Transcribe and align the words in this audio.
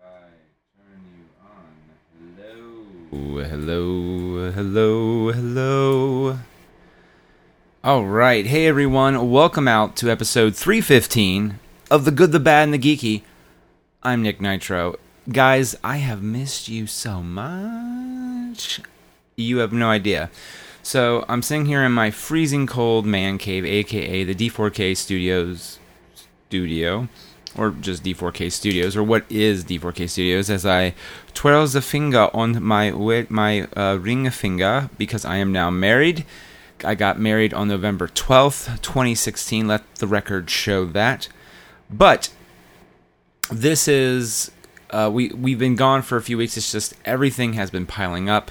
Hello, 0.00 0.16
hello, 3.44 4.50
hello, 4.50 5.30
hello. 5.30 6.38
All 7.84 8.06
right, 8.06 8.46
hey 8.46 8.66
everyone, 8.66 9.30
welcome 9.30 9.68
out 9.68 9.96
to 9.96 10.10
episode 10.10 10.56
315 10.56 11.58
of 11.90 12.06
The 12.06 12.10
Good, 12.12 12.32
the 12.32 12.40
Bad, 12.40 12.64
and 12.64 12.74
the 12.74 12.78
Geeky. 12.78 13.22
I'm 14.02 14.22
Nick 14.22 14.40
Nitro. 14.40 14.98
Guys, 15.30 15.76
I 15.84 15.98
have 15.98 16.22
missed 16.22 16.68
you 16.68 16.86
so 16.86 17.22
much. 17.22 18.80
You 19.36 19.58
have 19.58 19.74
no 19.74 19.90
idea. 19.90 20.30
So, 20.82 21.26
I'm 21.28 21.42
sitting 21.42 21.66
here 21.66 21.84
in 21.84 21.92
my 21.92 22.10
freezing 22.10 22.66
cold 22.66 23.04
man 23.04 23.36
cave, 23.36 23.66
aka 23.66 24.24
the 24.24 24.34
D4K 24.34 24.96
Studios 24.96 25.78
studio 26.14 27.08
or 27.56 27.70
just 27.70 28.02
D4K 28.04 28.50
Studios, 28.52 28.96
or 28.96 29.02
what 29.02 29.24
is 29.28 29.64
D4K 29.64 30.08
Studios, 30.08 30.50
as 30.50 30.64
I 30.64 30.94
twirl 31.34 31.66
the 31.66 31.82
finger 31.82 32.28
on 32.32 32.62
my 32.62 32.90
my 33.28 33.62
uh, 33.76 33.96
ring 34.00 34.30
finger 34.30 34.90
because 34.98 35.24
I 35.24 35.36
am 35.36 35.52
now 35.52 35.70
married. 35.70 36.24
I 36.82 36.94
got 36.94 37.18
married 37.18 37.52
on 37.52 37.68
November 37.68 38.08
12th, 38.08 38.80
2016. 38.80 39.68
Let 39.68 39.94
the 39.96 40.06
record 40.06 40.48
show 40.48 40.86
that. 40.86 41.28
But 41.90 42.30
this 43.50 43.88
is 43.88 44.50
uh, 44.90 45.10
we 45.12 45.28
we've 45.28 45.58
been 45.58 45.76
gone 45.76 46.02
for 46.02 46.16
a 46.16 46.22
few 46.22 46.38
weeks. 46.38 46.56
It's 46.56 46.72
just 46.72 46.94
everything 47.04 47.54
has 47.54 47.70
been 47.70 47.86
piling 47.86 48.28
up. 48.28 48.50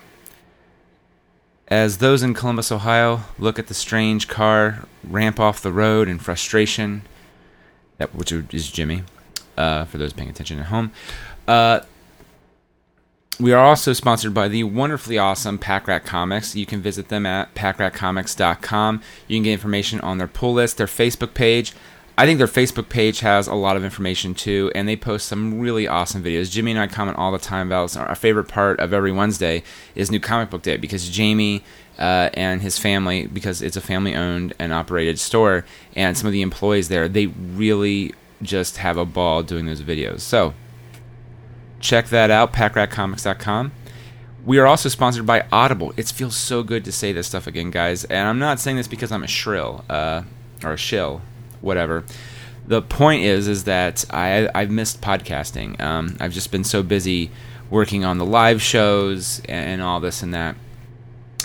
as 1.67 1.99
those 1.99 2.23
in 2.23 2.33
Columbus, 2.33 2.71
Ohio 2.71 3.21
look 3.37 3.59
at 3.59 3.67
the 3.67 3.73
strange 3.75 4.27
car 4.27 4.87
ramp 5.03 5.39
off 5.39 5.61
the 5.61 5.71
road 5.71 6.07
in 6.07 6.17
frustration, 6.17 7.03
that 7.99 8.15
which 8.15 8.31
is 8.31 8.71
Jimmy, 8.71 9.03
uh, 9.57 9.85
for 9.85 9.99
those 9.99 10.13
paying 10.13 10.29
attention 10.29 10.59
at 10.59 10.67
home, 10.67 10.91
uh, 11.47 11.81
we 13.39 13.53
are 13.53 13.63
also 13.63 13.93
sponsored 13.93 14.33
by 14.33 14.49
the 14.49 14.63
wonderfully 14.63 15.17
awesome 15.17 15.57
Pack 15.57 15.87
Rat 15.87 16.03
Comics. 16.03 16.55
You 16.55 16.65
can 16.65 16.81
visit 16.81 17.07
them 17.07 17.25
at 17.25 17.55
packratcomics.com. 17.55 19.01
You 19.27 19.37
can 19.37 19.43
get 19.43 19.53
information 19.53 20.01
on 20.01 20.17
their 20.17 20.27
pull 20.27 20.53
list, 20.53 20.77
their 20.77 20.87
Facebook 20.87 21.33
page, 21.33 21.73
I 22.19 22.25
think 22.25 22.37
their 22.37 22.47
Facebook 22.47 22.89
page 22.89 23.21
has 23.21 23.47
a 23.47 23.55
lot 23.55 23.77
of 23.77 23.85
information 23.85 24.33
too, 24.33 24.73
and 24.75 24.89
they 24.89 24.97
post 24.97 25.25
some 25.25 25.57
really 25.57 25.87
awesome 25.87 26.21
videos. 26.21 26.51
Jimmy 26.51 26.71
and 26.71 26.79
I 26.81 26.87
comment 26.87 27.17
all 27.17 27.31
the 27.31 27.37
time 27.37 27.67
about 27.67 27.95
our 27.95 28.13
favorite 28.13 28.49
part 28.49 28.77
of 28.81 28.91
every 28.91 29.13
Wednesday 29.13 29.63
is 29.95 30.11
New 30.11 30.19
Comic 30.19 30.49
Book 30.49 30.61
Day 30.61 30.75
because 30.75 31.07
Jamie 31.07 31.63
uh, 31.97 32.29
and 32.33 32.61
his 32.61 32.77
family, 32.77 33.27
because 33.27 33.61
it's 33.61 33.77
a 33.77 33.81
family 33.81 34.15
owned 34.15 34.53
and 34.59 34.73
operated 34.73 35.17
store, 35.17 35.63
and 35.95 36.17
some 36.17 36.27
of 36.27 36.33
the 36.33 36.41
employees 36.41 36.89
there, 36.89 37.07
they 37.07 37.27
really 37.27 38.13
just 38.41 38.75
have 38.75 38.97
a 38.97 39.05
ball 39.05 39.41
doing 39.41 39.65
those 39.65 39.81
videos. 39.81 40.19
So 40.19 40.53
check 41.79 42.09
that 42.09 42.29
out, 42.29 42.51
packratcomics.com. 42.51 43.71
We 44.45 44.57
are 44.57 44.67
also 44.67 44.89
sponsored 44.89 45.25
by 45.25 45.45
Audible. 45.53 45.93
It 45.95 46.09
feels 46.09 46.35
so 46.35 46.63
good 46.63 46.83
to 46.83 46.91
say 46.91 47.13
this 47.13 47.27
stuff 47.27 47.47
again, 47.47 47.71
guys. 47.71 48.03
And 48.03 48.27
I'm 48.27 48.39
not 48.39 48.59
saying 48.59 48.75
this 48.75 48.89
because 48.89 49.09
I'm 49.09 49.23
a 49.23 49.27
shrill 49.27 49.85
uh, 49.89 50.23
or 50.61 50.73
a 50.73 50.77
shill 50.77 51.21
whatever. 51.61 52.03
The 52.67 52.81
point 52.81 53.23
is, 53.23 53.47
is 53.47 53.63
that 53.63 54.05
I 54.11 54.49
I've 54.53 54.69
missed 54.69 55.01
podcasting. 55.01 55.79
Um, 55.81 56.17
I've 56.19 56.33
just 56.33 56.51
been 56.51 56.63
so 56.63 56.83
busy 56.83 57.31
working 57.69 58.03
on 58.05 58.17
the 58.17 58.25
live 58.25 58.61
shows 58.61 59.41
and, 59.47 59.81
all 59.81 59.99
this 59.99 60.21
and 60.23 60.33
that. 60.33 60.55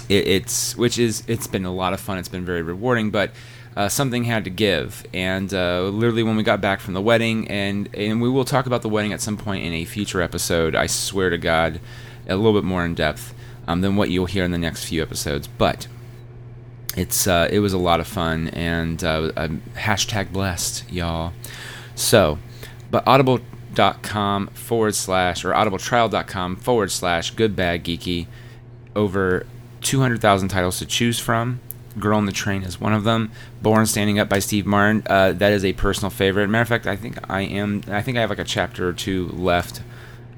It, 0.09 0.27
it's 0.27 0.77
which 0.77 0.99
is 0.99 1.23
it's 1.27 1.47
been 1.47 1.65
a 1.65 1.73
lot 1.73 1.93
of 1.93 2.01
fun. 2.01 2.19
It's 2.19 2.29
been 2.29 2.45
very 2.45 2.63
rewarding, 2.63 3.11
but. 3.11 3.31
Uh, 3.77 3.89
something 3.89 4.23
had 4.23 4.45
to 4.45 4.51
give. 4.51 5.05
And 5.13 5.53
uh, 5.53 5.89
literally, 5.89 6.23
when 6.23 6.37
we 6.37 6.45
got 6.45 6.61
back 6.61 6.79
from 6.79 6.95
the 6.95 7.01
wedding, 7.01 7.49
and 7.49 7.93
and 7.93 8.23
we 8.23 8.29
will 8.29 8.45
talk 8.45 8.67
about 8.67 8.83
the 8.83 8.89
wedding 8.89 9.13
at 9.13 9.21
some 9.21 9.37
point 9.37 9.65
in 9.65 9.73
a 9.73 9.85
future 9.85 10.23
episode. 10.23 10.77
I 10.77 10.87
swear 10.87 11.29
to 11.29 11.39
God, 11.39 11.81
a 12.29 12.37
little 12.37 12.53
bit 12.53 12.63
more 12.63 12.85
in 12.85 12.95
depth 12.95 13.35
um, 13.67 13.81
than 13.81 13.97
what 13.97 14.11
you'll 14.11 14.27
hear 14.27 14.45
in 14.45 14.51
the 14.53 14.59
next 14.59 14.85
few 14.85 15.03
episodes. 15.03 15.49
But 15.49 15.89
it's 16.97 17.27
uh, 17.27 17.49
it 17.51 17.61
was 17.61 17.73
a 17.73 17.79
lot 17.79 18.01
of 18.01 18.07
fun 18.07 18.49
and 18.49 19.03
uh, 19.03 19.31
hashtag 19.75 20.33
blessed, 20.33 20.91
y'all. 20.91 21.33
So, 21.95 22.39
but 22.91 23.07
audible.com 23.07 24.49
forward 24.49 24.95
slash 24.95 25.45
or 25.45 25.53
audibletrial.com 25.53 26.57
forward 26.57 26.91
slash 26.91 27.31
good 27.33 27.57
bad 27.57 27.85
geeky 27.85 28.27
over 28.97 29.47
200,000 29.81 30.49
titles 30.49 30.79
to 30.79 30.87
choose 30.87 31.19
from. 31.19 31.61
Girl 31.99 32.17
on 32.17 32.27
the 32.27 32.33
Train 32.33 32.63
is 32.65 32.81
one 32.81 32.93
of 32.93 33.05
them. 33.05 33.31
Born 33.63 33.87
Standing 33.87 34.19
Up 34.19 34.29
by 34.29 34.41
Steve 34.41 34.67
Martin. 34.67 35.05
Uh, 35.07 35.33
that 35.33 35.53
is 35.53 35.65
a 35.65 35.73
personal 35.75 36.11
favorite. 36.11 36.49
Matter 36.49 36.63
of 36.63 36.69
fact, 36.69 36.87
I 36.87 36.97
think 36.97 37.19
I 37.31 37.43
am. 37.43 37.83
I 37.89 38.03
think 38.03 38.17
I 38.17 38.21
have 38.21 38.31
like 38.31 38.41
a 38.41 38.45
chapter 38.45 38.89
or 38.89 38.93
two 38.93 39.29
left, 39.29 39.81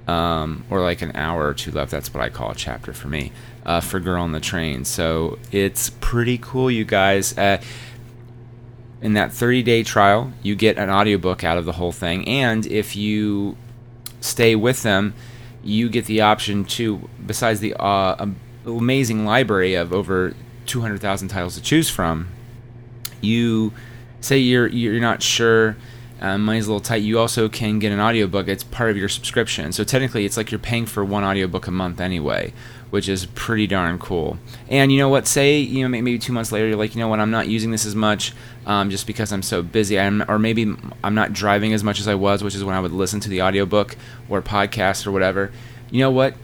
um, 0.06 0.64
or 0.70 0.80
like 0.80 1.02
an 1.02 1.12
hour 1.14 1.46
or 1.46 1.54
two 1.54 1.70
left. 1.70 1.90
That's 1.90 2.12
what 2.12 2.22
I 2.22 2.28
call 2.28 2.50
a 2.50 2.54
chapter 2.54 2.92
for 2.92 3.08
me 3.08 3.32
uh, 3.64 3.80
for 3.80 4.00
Girl 4.00 4.22
on 4.22 4.32
the 4.32 4.40
Train. 4.40 4.84
So 4.84 5.38
it's 5.50 5.90
pretty 5.90 6.38
cool, 6.38 6.70
you 6.70 6.84
guys. 6.84 7.36
Uh, 7.36 7.60
in 9.02 9.12
that 9.12 9.32
30 9.32 9.62
day 9.62 9.82
trial, 9.82 10.32
you 10.42 10.54
get 10.54 10.78
an 10.78 10.90
audiobook 10.90 11.44
out 11.44 11.58
of 11.58 11.64
the 11.64 11.72
whole 11.72 11.92
thing. 11.92 12.26
And 12.28 12.66
if 12.66 12.96
you 12.96 13.56
stay 14.20 14.54
with 14.56 14.82
them, 14.82 15.14
you 15.62 15.88
get 15.88 16.06
the 16.06 16.20
option 16.20 16.64
to, 16.64 17.08
besides 17.24 17.60
the 17.60 17.74
uh, 17.74 18.26
amazing 18.64 19.24
library 19.24 19.74
of 19.74 19.92
over 19.92 20.34
200,000 20.66 21.28
titles 21.28 21.56
to 21.56 21.62
choose 21.62 21.90
from, 21.90 22.28
you 23.20 23.72
say 24.20 24.38
you're 24.38 24.66
you're 24.66 25.00
not 25.00 25.22
sure 25.22 25.76
um, 26.20 26.44
money's 26.44 26.66
a 26.66 26.70
little 26.70 26.80
tight 26.80 27.02
you 27.02 27.18
also 27.18 27.48
can 27.48 27.78
get 27.78 27.92
an 27.92 28.00
audiobook 28.00 28.48
it's 28.48 28.64
part 28.64 28.90
of 28.90 28.96
your 28.96 29.08
subscription 29.08 29.72
so 29.72 29.84
technically 29.84 30.24
it's 30.24 30.36
like 30.36 30.50
you're 30.50 30.58
paying 30.58 30.86
for 30.86 31.04
one 31.04 31.24
audiobook 31.24 31.66
a 31.66 31.70
month 31.70 32.00
anyway 32.00 32.52
which 32.90 33.08
is 33.08 33.26
pretty 33.26 33.66
darn 33.66 33.98
cool. 33.98 34.38
And 34.68 34.92
you 34.92 34.98
know 34.98 35.08
what? 35.08 35.26
Say 35.26 35.58
you 35.58 35.82
know 35.82 35.88
maybe 35.88 36.18
two 36.18 36.32
months 36.32 36.52
later, 36.52 36.68
you're 36.68 36.76
like, 36.76 36.94
you 36.94 37.00
know 37.00 37.08
what? 37.08 37.20
I'm 37.20 37.30
not 37.30 37.48
using 37.48 37.70
this 37.70 37.84
as 37.84 37.94
much 37.94 38.32
um, 38.64 38.90
just 38.90 39.06
because 39.06 39.32
I'm 39.32 39.42
so 39.42 39.62
busy. 39.62 39.98
I'm, 39.98 40.24
or 40.28 40.38
maybe 40.38 40.74
I'm 41.02 41.14
not 41.14 41.32
driving 41.32 41.72
as 41.72 41.82
much 41.82 42.00
as 42.00 42.08
I 42.08 42.14
was, 42.14 42.42
which 42.42 42.54
is 42.54 42.64
when 42.64 42.74
I 42.74 42.80
would 42.80 42.92
listen 42.92 43.20
to 43.20 43.28
the 43.28 43.42
audiobook 43.42 43.96
or 44.28 44.40
podcast 44.42 45.06
or 45.06 45.12
whatever. 45.12 45.52
You 45.90 46.00
know 46.00 46.10
what? 46.10 46.34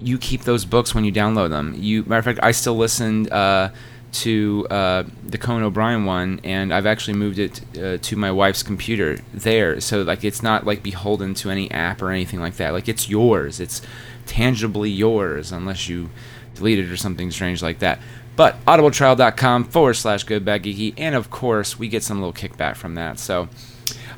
You 0.00 0.18
keep 0.18 0.42
those 0.42 0.64
books 0.64 0.94
when 0.94 1.04
you 1.04 1.12
download 1.12 1.50
them. 1.50 1.74
You 1.78 2.02
matter 2.04 2.18
of 2.18 2.24
fact, 2.24 2.40
I 2.42 2.52
still 2.52 2.76
listened. 2.76 3.30
Uh, 3.30 3.70
to 4.12 4.66
uh, 4.70 5.04
the 5.26 5.38
Conan 5.38 5.64
O'Brien 5.64 6.04
one, 6.04 6.40
and 6.44 6.72
I've 6.72 6.86
actually 6.86 7.16
moved 7.16 7.38
it 7.38 7.60
uh, 7.78 7.98
to 7.98 8.16
my 8.16 8.30
wife's 8.30 8.62
computer 8.62 9.18
there. 9.32 9.80
So 9.80 10.02
like 10.02 10.22
it's 10.24 10.42
not 10.42 10.66
like 10.66 10.82
beholden 10.82 11.34
to 11.34 11.50
any 11.50 11.70
app 11.70 12.02
or 12.02 12.10
anything 12.10 12.40
like 12.40 12.56
that. 12.56 12.72
Like 12.72 12.88
it's 12.88 13.08
yours. 13.08 13.58
It's 13.58 13.82
tangibly 14.26 14.90
yours 14.90 15.50
unless 15.50 15.88
you 15.88 16.10
delete 16.54 16.78
it 16.78 16.90
or 16.90 16.96
something 16.96 17.30
strange 17.30 17.62
like 17.62 17.78
that. 17.80 17.98
But 18.36 18.62
audibletrial.com 18.64 19.64
forward 19.64 19.94
slash 19.94 20.24
good 20.24 20.44
bad 20.44 20.62
geeky, 20.62 20.94
and 20.96 21.14
of 21.14 21.30
course, 21.30 21.78
we 21.78 21.88
get 21.88 22.02
some 22.02 22.20
little 22.20 22.32
kickback 22.32 22.76
from 22.76 22.94
that. 22.94 23.18
So 23.18 23.48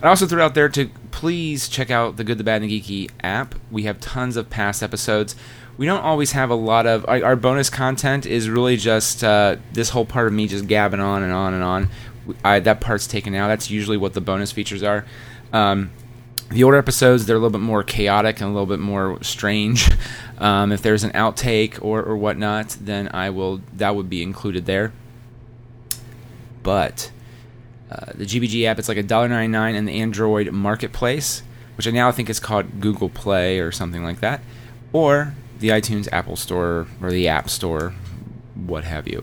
I 0.02 0.08
also 0.08 0.26
threw 0.26 0.40
out 0.40 0.54
there 0.54 0.68
to 0.68 0.90
please 1.10 1.68
check 1.68 1.90
out 1.90 2.16
the 2.16 2.24
Good, 2.24 2.38
the 2.38 2.44
Bad, 2.44 2.62
and 2.62 2.70
the 2.70 2.80
Geeky 2.80 3.10
app. 3.22 3.54
We 3.70 3.84
have 3.84 4.00
tons 4.00 4.36
of 4.36 4.50
past 4.50 4.82
episodes. 4.82 5.34
We 5.76 5.86
don't 5.86 6.02
always 6.02 6.32
have 6.32 6.50
a 6.50 6.54
lot 6.54 6.86
of 6.86 7.04
our, 7.08 7.24
our 7.24 7.36
bonus 7.36 7.70
content. 7.70 8.26
Is 8.26 8.48
really 8.48 8.76
just 8.76 9.24
uh, 9.24 9.56
this 9.72 9.90
whole 9.90 10.06
part 10.06 10.26
of 10.26 10.32
me 10.32 10.46
just 10.46 10.66
gabbing 10.66 11.00
on 11.00 11.22
and 11.22 11.32
on 11.32 11.54
and 11.54 11.62
on. 11.62 11.90
I, 12.44 12.60
that 12.60 12.80
part's 12.80 13.06
taken 13.06 13.34
out. 13.34 13.48
That's 13.48 13.70
usually 13.70 13.96
what 13.96 14.14
the 14.14 14.20
bonus 14.20 14.52
features 14.52 14.82
are. 14.82 15.04
Um, 15.52 15.90
the 16.50 16.62
older 16.64 16.76
episodes 16.76 17.26
they're 17.26 17.36
a 17.36 17.38
little 17.38 17.58
bit 17.58 17.64
more 17.64 17.82
chaotic 17.82 18.40
and 18.40 18.50
a 18.50 18.52
little 18.52 18.66
bit 18.66 18.80
more 18.80 19.22
strange. 19.22 19.90
Um, 20.36 20.72
if 20.72 20.82
there's 20.82 21.04
an 21.04 21.12
outtake 21.12 21.78
or, 21.80 22.02
or 22.02 22.16
whatnot, 22.16 22.76
then 22.80 23.08
I 23.14 23.30
will 23.30 23.60
that 23.74 23.94
would 23.94 24.10
be 24.10 24.20
included 24.20 24.66
there. 24.66 24.92
But 26.64 27.12
uh, 27.88 28.06
the 28.14 28.24
GBG 28.24 28.64
app, 28.64 28.80
it's 28.80 28.88
like 28.88 28.96
a 28.96 29.04
dollar 29.04 29.28
ninety 29.28 29.52
nine 29.52 29.76
in 29.76 29.84
the 29.84 30.00
Android 30.00 30.50
Marketplace, 30.50 31.44
which 31.76 31.86
I 31.86 31.92
now 31.92 32.10
think 32.10 32.28
is 32.28 32.40
called 32.40 32.80
Google 32.80 33.08
Play 33.08 33.60
or 33.60 33.70
something 33.70 34.02
like 34.02 34.18
that, 34.20 34.40
or 34.92 35.34
the 35.58 35.68
iTunes 35.68 36.08
Apple 36.12 36.36
Store 36.36 36.86
or 37.00 37.10
the 37.10 37.28
App 37.28 37.48
Store, 37.50 37.94
what 38.54 38.84
have 38.84 39.08
you. 39.08 39.22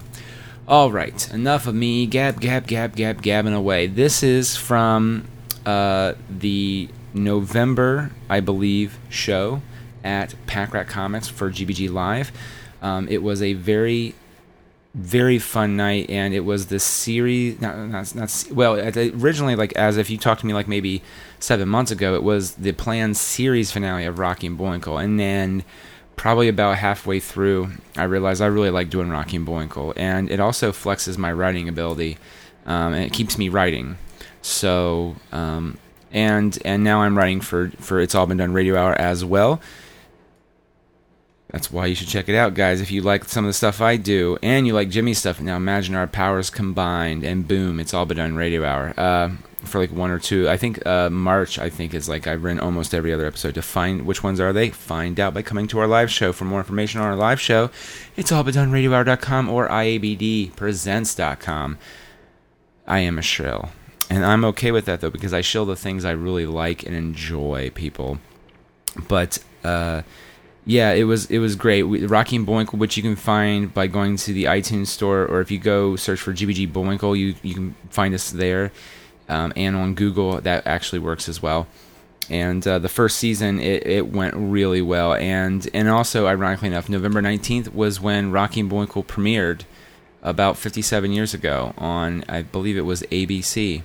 All 0.67 0.91
right, 0.91 1.31
enough 1.33 1.67
of 1.67 1.75
me 1.75 2.05
gab 2.05 2.39
gab 2.39 2.67
gab 2.67 2.95
gab 2.95 3.21
gabbing 3.21 3.53
away. 3.53 3.87
This 3.87 4.23
is 4.23 4.55
from 4.55 5.27
uh, 5.65 6.13
the 6.29 6.89
November, 7.13 8.11
I 8.29 8.39
believe, 8.39 8.97
show 9.09 9.61
at 10.03 10.33
Pack 10.47 10.73
Rat 10.73 10.87
Comics 10.87 11.27
for 11.27 11.51
GBG 11.51 11.91
Live. 11.91 12.31
Um, 12.81 13.07
it 13.09 13.21
was 13.21 13.41
a 13.41 13.53
very 13.53 14.15
very 14.93 15.39
fun 15.39 15.77
night 15.77 16.09
and 16.09 16.33
it 16.33 16.41
was 16.41 16.65
the 16.65 16.77
series 16.79 17.61
not, 17.61 17.77
not, 17.77 18.13
not 18.13 18.45
well 18.51 18.75
originally 18.75 19.55
like 19.55 19.71
as 19.77 19.95
if 19.95 20.09
you 20.09 20.17
talked 20.17 20.41
to 20.41 20.45
me 20.45 20.53
like 20.53 20.67
maybe 20.67 21.01
seven 21.39 21.69
months 21.69 21.91
ago 21.91 22.13
it 22.13 22.21
was 22.23 22.55
the 22.55 22.73
planned 22.73 23.15
series 23.15 23.71
finale 23.71 24.03
of 24.03 24.19
rocky 24.19 24.47
and 24.47 24.57
bullwinkle 24.57 24.97
and 24.97 25.17
then 25.17 25.63
probably 26.21 26.47
about 26.47 26.77
halfway 26.77 27.19
through 27.19 27.67
i 27.97 28.03
realized 28.03 28.43
i 28.43 28.45
really 28.45 28.69
like 28.69 28.91
doing 28.91 29.09
rocky 29.09 29.35
and 29.35 29.45
bullwinkle 29.45 29.91
and 29.97 30.29
it 30.29 30.39
also 30.39 30.71
flexes 30.71 31.17
my 31.17 31.31
writing 31.31 31.67
ability 31.67 32.15
um, 32.65 32.93
and 32.93 33.03
it 33.03 33.13
keeps 33.13 33.37
me 33.37 33.49
writing. 33.49 33.97
So 34.41 35.15
um, 35.31 35.77
and 36.11 36.57
and 36.65 36.83
now 36.83 37.01
i'm 37.01 37.17
writing 37.17 37.39
for 37.39 37.69
for 37.79 38.01
it's 38.01 38.13
all 38.13 38.25
been 38.25 38.37
done 38.37 38.53
radio 38.53 38.75
hour 38.75 38.93
as 38.99 39.23
well 39.23 39.61
that's 41.51 41.71
why 41.71 41.85
you 41.85 41.95
should 41.95 42.07
check 42.07 42.29
it 42.29 42.35
out, 42.35 42.53
guys. 42.53 42.79
If 42.79 42.91
you 42.91 43.01
like 43.01 43.25
some 43.25 43.43
of 43.43 43.49
the 43.49 43.53
stuff 43.53 43.81
I 43.81 43.97
do 43.97 44.37
and 44.41 44.65
you 44.65 44.73
like 44.73 44.89
Jimmy's 44.89 45.19
stuff, 45.19 45.41
now 45.41 45.57
imagine 45.57 45.95
our 45.95 46.07
powers 46.07 46.49
combined 46.49 47.25
and 47.25 47.45
boom, 47.45 47.79
it's 47.79 47.93
all 47.93 48.05
been 48.05 48.17
done 48.17 48.35
radio 48.35 48.65
hour. 48.65 48.93
Uh, 48.97 49.31
for 49.65 49.79
like 49.79 49.91
one 49.91 50.11
or 50.11 50.17
two, 50.17 50.49
I 50.49 50.55
think 50.55 50.85
uh, 50.85 51.09
March, 51.09 51.59
I 51.59 51.69
think 51.69 51.93
is 51.93 52.07
like 52.07 52.25
I've 52.25 52.43
written 52.43 52.61
almost 52.61 52.93
every 52.93 53.13
other 53.13 53.25
episode. 53.25 53.55
To 53.55 53.61
find 53.61 54.05
which 54.05 54.23
ones 54.23 54.39
are 54.39 54.53
they, 54.53 54.69
find 54.69 55.19
out 55.19 55.33
by 55.33 55.41
coming 55.41 55.67
to 55.67 55.79
our 55.79 55.87
live 55.87 56.09
show. 56.09 56.31
For 56.31 56.45
more 56.45 56.59
information 56.59 57.01
on 57.01 57.07
our 57.07 57.17
live 57.17 57.41
show, 57.41 57.69
it's 58.15 58.31
all 58.31 58.43
been 58.43 58.53
done 58.53 58.71
radiohour.com 58.71 59.49
or 59.49 59.67
iabdpresents.com. 59.67 61.77
I 62.87 62.99
am 62.99 63.19
a 63.19 63.21
shrill. 63.21 63.71
And 64.09 64.25
I'm 64.25 64.45
okay 64.45 64.71
with 64.71 64.85
that 64.85 65.01
though, 65.01 65.11
because 65.11 65.33
I 65.33 65.41
shill 65.41 65.65
the 65.65 65.75
things 65.75 66.05
I 66.05 66.11
really 66.11 66.45
like 66.45 66.83
and 66.83 66.95
enjoy, 66.95 67.71
people. 67.75 68.19
But, 69.07 69.39
uh, 69.63 70.01
yeah, 70.65 70.91
it 70.91 71.05
was 71.05 71.25
it 71.31 71.39
was 71.39 71.55
great. 71.55 71.83
We, 71.83 72.05
Rocky 72.05 72.35
and 72.35 72.45
Bullwinkle, 72.45 72.77
which 72.77 72.95
you 72.95 73.03
can 73.03 73.15
find 73.15 73.73
by 73.73 73.87
going 73.87 74.17
to 74.17 74.33
the 74.33 74.45
iTunes 74.45 74.87
store, 74.87 75.25
or 75.25 75.41
if 75.41 75.49
you 75.49 75.57
go 75.57 75.95
search 75.95 76.19
for 76.19 76.33
GBG 76.33 76.71
Bullwinkle, 76.71 77.15
you 77.15 77.35
you 77.41 77.53
can 77.53 77.75
find 77.89 78.13
us 78.13 78.29
there, 78.29 78.71
um, 79.27 79.51
and 79.55 79.75
on 79.75 79.95
Google 79.95 80.39
that 80.39 80.67
actually 80.67 80.99
works 80.99 81.27
as 81.27 81.41
well. 81.41 81.67
And 82.29 82.65
uh, 82.67 82.79
the 82.79 82.89
first 82.89 83.17
season, 83.17 83.59
it, 83.59 83.85
it 83.87 84.07
went 84.07 84.35
really 84.35 84.81
well, 84.83 85.15
and 85.15 85.67
and 85.73 85.89
also 85.89 86.27
ironically 86.27 86.67
enough, 86.67 86.89
November 86.89 87.21
nineteenth 87.21 87.73
was 87.73 87.99
when 87.99 88.31
Rocky 88.31 88.59
and 88.59 88.69
Bullwinkle 88.69 89.03
premiered, 89.03 89.61
about 90.21 90.57
fifty 90.57 90.83
seven 90.83 91.11
years 91.11 91.33
ago 91.33 91.73
on 91.77 92.23
I 92.29 92.43
believe 92.43 92.77
it 92.77 92.85
was 92.85 93.01
ABC. 93.03 93.81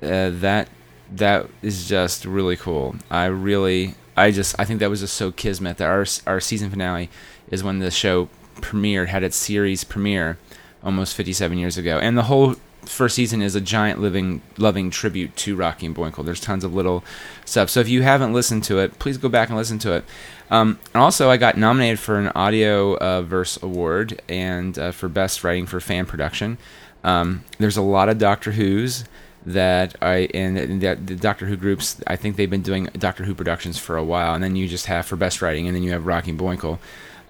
Uh, 0.00 0.30
that 0.30 0.68
that 1.12 1.46
is 1.62 1.88
just 1.88 2.24
really 2.24 2.56
cool. 2.56 2.96
I 3.10 3.26
really 3.26 3.94
I 4.16 4.30
just 4.30 4.58
I 4.58 4.64
think 4.64 4.80
that 4.80 4.90
was 4.90 5.00
just 5.00 5.14
so 5.14 5.32
kismet 5.32 5.78
that 5.78 5.88
our 5.88 6.04
our 6.26 6.40
season 6.40 6.70
finale 6.70 7.10
is 7.50 7.64
when 7.64 7.78
the 7.78 7.90
show 7.90 8.28
premiered 8.56 9.08
had 9.08 9.22
its 9.22 9.36
series 9.36 9.84
premiere 9.84 10.38
almost 10.82 11.14
57 11.14 11.58
years 11.58 11.76
ago, 11.78 11.98
and 11.98 12.16
the 12.16 12.24
whole 12.24 12.56
first 12.82 13.14
season 13.14 13.42
is 13.42 13.54
a 13.54 13.60
giant 13.60 14.00
living 14.00 14.42
loving 14.56 14.90
tribute 14.90 15.36
to 15.36 15.56
Rocky 15.56 15.86
and 15.86 15.94
Bullwinkle. 15.94 16.24
There's 16.24 16.40
tons 16.40 16.64
of 16.64 16.74
little 16.74 17.04
stuff. 17.44 17.70
So 17.70 17.80
if 17.80 17.88
you 17.88 18.02
haven't 18.02 18.32
listened 18.32 18.64
to 18.64 18.78
it, 18.78 18.98
please 18.98 19.18
go 19.18 19.28
back 19.28 19.48
and 19.48 19.58
listen 19.58 19.78
to 19.80 19.92
it. 19.92 20.04
Um, 20.50 20.78
and 20.94 21.02
also, 21.02 21.30
I 21.30 21.36
got 21.36 21.56
nominated 21.56 21.98
for 21.98 22.18
an 22.18 22.28
Audio 22.28 22.96
uh, 22.96 23.22
Verse 23.22 23.62
Award 23.62 24.20
and 24.28 24.78
uh, 24.78 24.90
for 24.92 25.08
Best 25.08 25.44
Writing 25.44 25.66
for 25.66 25.80
Fan 25.80 26.06
Production. 26.06 26.58
Um, 27.04 27.44
there's 27.58 27.76
a 27.76 27.82
lot 27.82 28.08
of 28.08 28.18
Doctor 28.18 28.52
Who's 28.52 29.04
that 29.46 29.96
I 30.02 30.28
and 30.34 30.82
that 30.82 31.06
the 31.06 31.16
Doctor 31.16 31.46
Who 31.46 31.56
groups. 31.56 32.00
I 32.06 32.16
think 32.16 32.36
they've 32.36 32.50
been 32.50 32.62
doing 32.62 32.88
Doctor 32.98 33.24
Who 33.24 33.34
productions 33.34 33.78
for 33.78 33.96
a 33.96 34.04
while, 34.04 34.34
and 34.34 34.42
then 34.42 34.56
you 34.56 34.68
just 34.68 34.86
have 34.86 35.06
for 35.06 35.16
best 35.16 35.42
writing, 35.42 35.66
and 35.66 35.74
then 35.74 35.82
you 35.82 35.92
have 35.92 36.06
Rocky 36.06 36.32
Bullwinkle. 36.32 36.78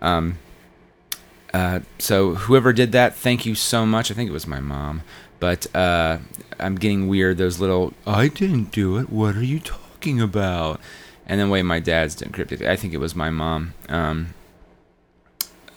Um, 0.03 0.39
uh, 1.53 1.81
so 1.99 2.35
whoever 2.35 2.73
did 2.73 2.93
that, 2.93 3.15
thank 3.15 3.45
you 3.45 3.55
so 3.55 3.85
much. 3.85 4.11
I 4.11 4.15
think 4.15 4.31
it 4.31 4.33
was 4.33 4.47
my 4.47 4.61
mom, 4.61 5.03
but 5.39 5.67
uh, 5.75 6.19
I'm 6.59 6.77
getting 6.77 7.09
weird. 7.09 7.39
Those 7.39 7.61
little 7.61 7.95
I 8.07 8.29
didn't 8.29 8.71
do 8.71 8.97
it. 8.99 9.11
What 9.11 9.37
are 9.37 9.45
you 9.45 9.61
talking 9.61 10.21
about? 10.21 10.81
And 11.27 11.39
then 11.39 11.49
way 11.49 11.63
my 11.63 11.79
dad's 11.79 12.17
encrypted. 12.17 12.67
I 12.67 12.75
think 12.75 12.93
it 12.93 12.99
was 12.99 13.15
my 13.15 13.31
mom. 13.31 13.75
Um, 13.89 14.35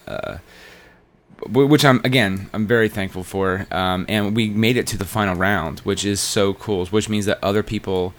uh, 0.06 0.38
which 1.48 1.84
I'm 1.84 2.00
again 2.04 2.48
I'm 2.52 2.66
very 2.66 2.88
thankful 2.88 3.24
for. 3.24 3.66
Um, 3.70 4.06
and 4.08 4.36
we 4.36 4.48
made 4.48 4.76
it 4.76 4.86
to 4.88 4.98
the 4.98 5.04
final 5.04 5.34
round, 5.34 5.80
which 5.80 6.04
is 6.04 6.20
so 6.20 6.54
cool. 6.54 6.86
Which 6.86 7.08
means 7.08 7.26
that 7.26 7.38
other 7.42 7.62
people 7.62 8.14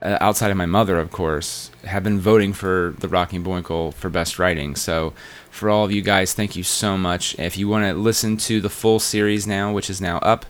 uh, 0.00 0.18
outside 0.20 0.50
of 0.50 0.56
my 0.56 0.66
mother, 0.66 0.98
of 0.98 1.10
course, 1.10 1.70
have 1.84 2.04
been 2.04 2.20
voting 2.20 2.52
for 2.52 2.94
the 2.98 3.08
Rocky 3.08 3.38
Boinkle 3.38 3.94
for 3.94 4.08
best 4.08 4.38
writing. 4.38 4.76
So 4.76 5.12
for 5.50 5.70
all 5.70 5.84
of 5.84 5.92
you 5.92 6.02
guys, 6.02 6.34
thank 6.34 6.54
you 6.54 6.62
so 6.62 6.96
much. 6.96 7.38
If 7.38 7.56
you 7.56 7.68
want 7.68 7.84
to 7.86 7.94
listen 7.94 8.36
to 8.38 8.60
the 8.60 8.70
full 8.70 9.00
series 9.00 9.46
now, 9.46 9.72
which 9.72 9.90
is 9.90 10.00
now 10.00 10.18
up, 10.18 10.46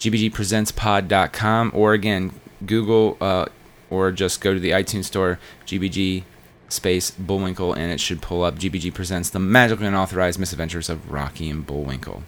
gbgpresentspod.com, 0.00 1.72
or 1.74 1.92
again 1.92 2.32
Google 2.64 3.16
uh, 3.20 3.46
or 3.90 4.12
just 4.12 4.40
go 4.40 4.54
to 4.54 4.60
the 4.60 4.70
iTunes 4.70 5.04
store, 5.04 5.38
GBG 5.66 6.24
space 6.68 7.10
Bullwinkle, 7.10 7.72
and 7.72 7.92
it 7.92 8.00
should 8.00 8.22
pull 8.22 8.42
up 8.42 8.56
GBG 8.56 8.92
Presents 8.92 9.30
The 9.30 9.38
Magically 9.38 9.86
Unauthorized 9.86 10.38
Misadventures 10.38 10.88
of 10.88 11.10
Rocky 11.10 11.48
and 11.50 11.66
Bullwinkle. 11.66 12.22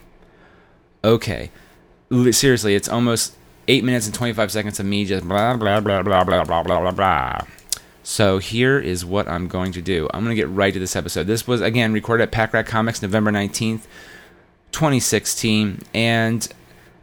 Okay. 1.04 1.50
Seriously, 2.30 2.74
it's 2.74 2.88
almost 2.88 3.36
8 3.68 3.84
minutes 3.84 4.06
and 4.06 4.14
25 4.14 4.50
seconds 4.50 4.80
of 4.80 4.86
me 4.86 5.04
just 5.04 5.26
blah, 5.26 5.56
blah, 5.56 5.80
blah, 5.80 6.02
blah, 6.02 6.24
blah, 6.24 6.44
blah, 6.44 6.62
blah, 6.62 6.80
blah, 6.80 6.90
blah. 6.90 7.40
So 8.02 8.38
here 8.38 8.78
is 8.78 9.04
what 9.04 9.28
I'm 9.28 9.46
going 9.46 9.72
to 9.72 9.82
do. 9.82 10.08
I'm 10.12 10.24
going 10.24 10.34
to 10.34 10.40
get 10.40 10.48
right 10.48 10.72
to 10.72 10.80
this 10.80 10.96
episode. 10.96 11.26
This 11.26 11.46
was, 11.46 11.60
again, 11.60 11.92
recorded 11.92 12.24
at 12.24 12.32
Pack 12.32 12.52
Rat 12.52 12.66
Comics 12.66 13.02
November 13.02 13.30
19th, 13.30 13.82
2016. 14.72 15.82
And 15.94 16.48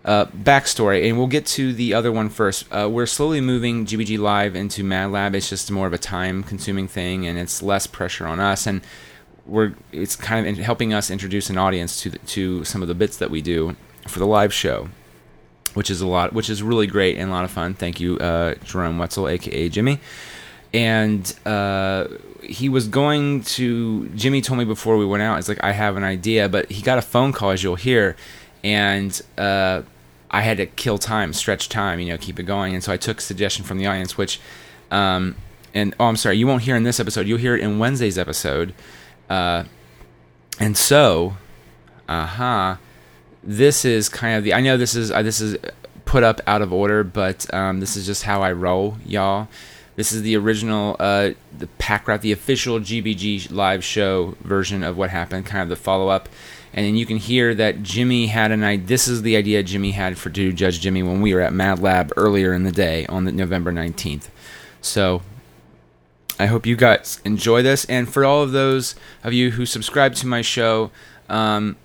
uh, 0.06 0.26
backstory, 0.26 1.08
and 1.08 1.18
we'll 1.18 1.28
get 1.28 1.46
to 1.46 1.74
the 1.74 1.94
other 1.94 2.12
one 2.12 2.30
first. 2.30 2.66
Uh, 2.72 2.90
we're 2.90 3.06
slowly 3.06 3.42
moving 3.42 3.86
GBG 3.86 4.18
Live 4.18 4.56
into 4.56 4.84
Mad 4.84 5.12
Lab. 5.12 5.36
It's 5.36 5.50
just 5.50 5.70
more 5.70 5.88
of 5.88 5.94
a 5.94 5.98
time-consuming 5.98 6.88
thing, 6.88 7.28
and 7.28 7.38
it's 7.38 7.62
less 7.62 7.88
pressure 7.88 8.26
on 8.26 8.40
us, 8.40 8.66
and 8.66 8.82
we're 9.46 9.74
it's 9.92 10.16
kind 10.16 10.48
of 10.48 10.58
helping 10.58 10.94
us 10.94 11.10
introduce 11.10 11.50
an 11.50 11.58
audience 11.58 12.02
to 12.02 12.10
the, 12.10 12.20
to 12.20 12.64
some 12.66 12.82
of 12.82 12.88
the 12.88 12.96
bits 12.96 13.18
that 13.18 13.32
we 13.32 13.42
do 13.42 13.76
for 14.08 14.20
the 14.20 14.26
live 14.26 14.54
show, 14.54 14.90
which 15.74 15.90
is 15.90 16.02
a 16.02 16.08
lot, 16.08 16.34
which 16.34 16.50
is 16.50 16.62
really 16.64 16.88
great 16.88 17.18
and 17.18 17.30
a 17.30 17.34
lot 17.34 17.44
of 17.44 17.52
fun. 17.52 17.74
Thank 17.74 18.00
you, 18.00 18.18
uh, 18.20 18.56
Jerome 18.64 18.98
Wetzel, 18.98 19.28
aka 19.28 19.70
Jimmy, 19.70 20.00
and 20.74 21.34
uh, 21.46 22.08
he 22.44 22.70
was 22.70 22.88
going 22.88 23.42
to. 23.44 24.10
Jimmy 24.10 24.42
told 24.42 24.60
me 24.60 24.66
before 24.66 24.98
we 24.98 25.06
went 25.06 25.24
out, 25.24 25.40
it's 25.40 25.50
like, 25.50 25.64
I 25.64 25.72
have 25.72 25.98
an 25.98 26.04
idea, 26.04 26.48
but 26.50 26.72
he 26.72 26.82
got 26.82 26.98
a 26.98 27.02
phone 27.02 27.34
call, 27.34 27.52
as 27.52 27.64
you'll 27.64 27.76
hear, 27.76 28.16
and 28.68 29.22
uh, 29.38 29.82
I 30.30 30.42
had 30.42 30.58
to 30.58 30.66
kill 30.66 30.98
time, 30.98 31.32
stretch 31.32 31.70
time, 31.70 32.02
you 32.02 32.08
know, 32.10 32.18
keep 32.18 32.38
it 32.38 32.44
going. 32.44 32.74
And 32.74 32.84
so 32.84 32.92
I 32.92 32.98
took 32.98 33.22
suggestion 33.22 33.64
from 33.64 33.78
the 33.78 33.88
audience, 33.88 34.18
which, 34.18 34.42
um, 34.92 35.36
and 35.74 35.96
oh, 36.02 36.06
I'm 36.06 36.18
sorry, 36.18 36.38
you 36.38 36.48
won't 36.48 36.64
hear 36.64 36.76
in 36.76 36.84
this 36.84 37.00
episode. 37.00 37.28
You'll 37.28 37.38
hear 37.38 37.56
it 37.56 37.62
in 37.62 37.80
Wednesday's 37.80 38.18
episode. 38.18 38.74
Uh, 39.30 39.64
and 40.60 40.76
so, 40.76 41.38
aha, 42.10 42.72
uh-huh, 42.74 42.82
this 43.42 43.86
is 43.86 44.10
kind 44.10 44.38
of 44.38 44.44
the. 44.44 44.54
I 44.54 44.60
know 44.60 44.76
this 44.76 44.96
is 44.96 45.12
uh, 45.12 45.22
this 45.22 45.40
is 45.40 45.56
put 46.04 46.24
up 46.24 46.42
out 46.46 46.62
of 46.62 46.74
order, 46.74 47.06
but 47.06 47.54
um, 47.54 47.80
this 47.80 47.96
is 47.96 48.06
just 48.06 48.24
how 48.24 48.42
I 48.42 48.52
roll, 48.52 48.98
y'all. 49.06 49.48
This 49.96 50.12
is 50.12 50.24
the 50.24 50.36
original, 50.36 50.96
uh, 51.00 51.32
the 51.58 51.68
Pack 51.80 52.08
Rat, 52.08 52.22
the 52.22 52.32
official 52.32 52.80
GBG 52.80 53.50
live 53.50 53.84
show 53.84 54.36
version 54.42 54.84
of 54.84 54.98
what 54.98 55.10
happened, 55.10 55.46
kind 55.46 55.64
of 55.64 55.70
the 55.70 55.76
follow 55.76 56.10
up 56.10 56.28
and 56.78 56.86
then 56.86 56.96
you 56.96 57.08
can 57.08 57.18
hear 57.18 57.56
that 57.56 57.82
Jimmy 57.82 58.28
had 58.28 58.52
an 58.52 58.64
idea. 58.64 58.86
This 58.86 59.08
is 59.08 59.24
the 59.24 59.36
idea 59.36 59.64
Jimmy 59.64 59.92
had 59.92 60.16
for 60.16 60.30
Do 60.30 60.54
Judge 60.54 60.80
Jimmy 60.80 61.02
when 61.02 61.22
we 61.22 61.34
were 61.34 61.42
at 61.42 61.52
Mad 61.52 61.80
Lab 61.80 62.14
earlier 62.16 62.54
in 62.54 62.66
the 62.66 62.72
day 62.72 63.08
on 63.08 63.26
the 63.26 63.32
November 63.32 63.72
19th. 63.72 64.28
So 64.80 65.24
I 66.38 66.46
hope 66.46 66.68
you 66.68 66.76
guys 66.76 67.20
enjoy 67.26 67.64
this. 67.64 67.86
And 67.86 68.08
for 68.08 68.24
all 68.24 68.44
of 68.44 68.52
those 68.52 68.94
of 69.24 69.34
you 69.34 69.50
who 69.50 69.66
subscribe 69.66 70.14
to 70.16 70.28
my 70.28 70.44
show, 70.44 70.92
um, 71.30 71.78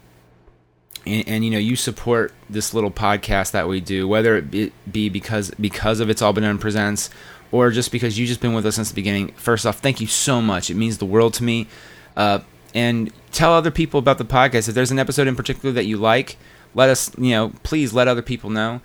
and, 1.06 1.26
and, 1.26 1.44
you 1.44 1.50
know 1.50 1.58
you 1.58 1.74
support 1.74 2.34
this 2.50 2.74
little 2.74 2.90
podcast 2.90 3.52
that 3.52 3.68
we 3.68 3.80
do, 3.80 4.06
whether 4.06 4.36
it 4.36 4.92
be 4.92 5.08
because 5.08 5.52
because 5.52 6.00
of 6.00 6.10
it's 6.10 6.20
all 6.20 6.34
been 6.34 6.44
done 6.44 6.58
presents, 6.58 7.08
or 7.50 7.70
just 7.70 7.92
because 7.92 8.18
you've 8.18 8.28
just 8.28 8.42
been 8.42 8.52
with 8.52 8.66
us 8.66 8.74
since 8.74 8.90
the 8.90 8.94
beginning, 8.94 9.28
first 9.36 9.64
off, 9.64 9.78
thank 9.78 10.02
you 10.02 10.06
so 10.06 10.42
much. 10.42 10.68
It 10.68 10.74
means 10.74 10.98
the 10.98 11.06
world 11.06 11.32
to 11.34 11.44
me. 11.44 11.66
Uh, 12.14 12.40
and 12.74 13.12
tell 13.32 13.52
other 13.52 13.70
people 13.70 13.98
about 13.98 14.18
the 14.18 14.24
podcast. 14.24 14.68
If 14.68 14.74
there's 14.74 14.90
an 14.90 14.98
episode 14.98 15.26
in 15.26 15.36
particular 15.36 15.72
that 15.72 15.86
you 15.86 15.96
like, 15.96 16.36
let 16.74 16.88
us, 16.88 17.16
you 17.18 17.30
know, 17.30 17.52
please 17.62 17.92
let 17.92 18.08
other 18.08 18.22
people 18.22 18.50
know. 18.50 18.80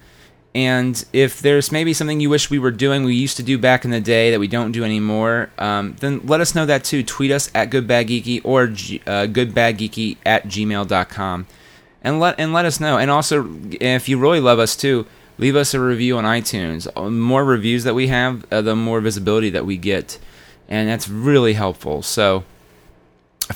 And 0.55 1.05
if 1.13 1.39
there's 1.39 1.71
maybe 1.71 1.93
something 1.93 2.19
you 2.19 2.29
wish 2.29 2.49
we 2.49 2.57
were 2.57 2.71
doing, 2.71 3.03
we 3.03 3.13
used 3.13 3.37
to 3.37 3.43
do 3.43 3.57
back 3.59 3.85
in 3.85 3.91
the 3.91 4.01
day 4.01 4.31
that 4.31 4.39
we 4.39 4.47
don't 4.47 4.71
do 4.71 4.83
anymore, 4.83 5.51
um, 5.59 5.95
then 5.99 6.21
let 6.25 6.41
us 6.41 6.55
know 6.55 6.65
that 6.65 6.83
too. 6.83 7.03
Tweet 7.03 7.31
us 7.31 7.51
at 7.53 7.69
goodbadgeeky 7.69 8.41
or 8.43 8.67
G- 8.67 9.01
uh, 9.05 9.27
goodbadgeeky 9.27 10.17
at 10.25 10.45
gmail.com. 10.45 11.45
And 12.01 12.19
let, 12.19 12.39
and 12.39 12.53
let 12.53 12.65
us 12.65 12.79
know. 12.79 12.97
And 12.97 13.11
also, 13.11 13.55
if 13.79 14.09
you 14.09 14.17
really 14.17 14.39
love 14.39 14.57
us 14.57 14.75
too, 14.75 15.05
leave 15.37 15.55
us 15.55 15.73
a 15.73 15.79
review 15.79 16.17
on 16.17 16.23
iTunes. 16.23 16.91
The 16.91 17.11
more 17.11 17.45
reviews 17.45 17.83
that 17.83 17.93
we 17.93 18.07
have, 18.07 18.45
uh, 18.51 18.61
the 18.61 18.75
more 18.75 18.99
visibility 19.01 19.51
that 19.51 19.65
we 19.65 19.77
get. 19.77 20.17
And 20.67 20.89
that's 20.89 21.07
really 21.07 21.53
helpful. 21.53 22.01
So 22.01 22.45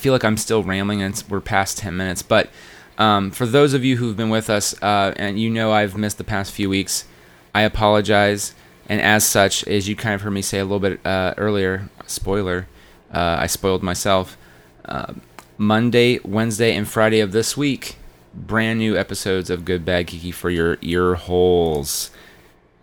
feel 0.02 0.14
like 0.14 0.26
I'm 0.26 0.38
still 0.38 0.64
rambling 0.64 1.02
and 1.04 1.24
we're 1.30 1.42
past 1.42 1.78
10 1.78 1.96
minutes. 1.96 2.24
But 2.24 2.50
um, 2.98 3.30
for 3.30 3.46
those 3.46 3.76
of 3.76 3.86
you 3.86 3.98
who've 3.98 4.18
been 4.18 4.32
with 4.32 4.50
us, 4.50 4.74
uh, 4.82 5.14
and 5.16 5.40
you 5.40 5.50
know 5.50 5.72
I've 5.72 5.96
missed 5.96 6.18
the 6.18 6.24
past 6.24 6.52
few 6.52 6.70
weeks, 6.70 7.06
I 7.54 7.62
apologize. 7.62 8.56
And 8.90 9.00
as 9.00 9.24
such, 9.26 9.66
as 9.68 9.88
you 9.88 9.96
kind 9.96 10.16
of 10.16 10.22
heard 10.22 10.32
me 10.32 10.42
say 10.42 10.58
a 10.58 10.66
little 10.66 10.80
bit 10.80 11.06
uh, 11.06 11.36
earlier, 11.38 11.90
spoiler, 12.08 12.68
uh, 13.14 13.38
I 13.40 13.48
spoiled 13.48 13.84
myself. 13.84 14.38
Uh, 14.84 15.14
Monday, 15.58 16.20
Wednesday, 16.26 16.76
and 16.76 16.88
Friday 16.88 17.20
of 17.20 17.32
this 17.32 17.56
week, 17.56 17.98
brand 18.34 18.80
new 18.80 18.98
episodes 18.98 19.52
of 19.52 19.66
Good 19.66 19.86
Bad 19.86 20.08
Geeky 20.08 20.34
for 20.34 20.50
your 20.50 20.80
ear 20.82 21.14
holes. 21.14 22.10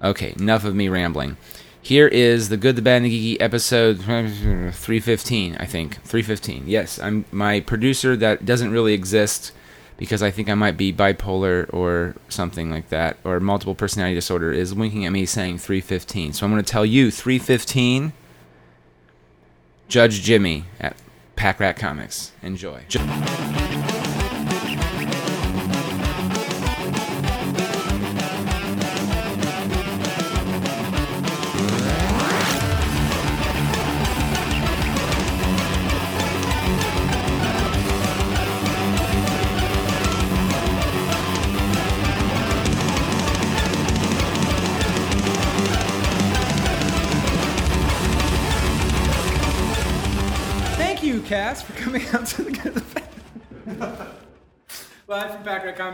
Okay, 0.02 0.34
enough 0.38 0.64
of 0.64 0.76
me 0.76 0.88
rambling. 0.88 1.36
Here 1.88 2.06
is 2.06 2.50
the 2.50 2.58
Good, 2.58 2.76
the 2.76 2.82
Bad, 2.82 2.96
and 2.96 3.06
the 3.06 3.34
Geeky 3.34 3.40
episode 3.40 4.00
315, 4.00 5.56
I 5.58 5.64
think. 5.64 5.94
315. 6.02 6.64
Yes, 6.66 6.98
I'm 6.98 7.24
my 7.32 7.60
producer 7.60 8.14
that 8.14 8.44
doesn't 8.44 8.70
really 8.70 8.92
exist 8.92 9.52
because 9.96 10.22
I 10.22 10.30
think 10.30 10.50
I 10.50 10.54
might 10.54 10.76
be 10.76 10.92
bipolar 10.92 11.72
or 11.72 12.14
something 12.28 12.70
like 12.70 12.90
that, 12.90 13.16
or 13.24 13.40
multiple 13.40 13.74
personality 13.74 14.16
disorder, 14.16 14.52
is 14.52 14.74
winking 14.74 15.06
at 15.06 15.12
me 15.12 15.24
saying 15.24 15.60
315. 15.60 16.34
So 16.34 16.44
I'm 16.44 16.52
going 16.52 16.62
to 16.62 16.70
tell 16.70 16.84
you 16.84 17.10
315. 17.10 18.12
Judge 19.88 20.20
Jimmy 20.20 20.66
at 20.78 20.94
Pack 21.36 21.58
Rat 21.58 21.78
Comics. 21.78 22.32
Enjoy. 22.42 22.82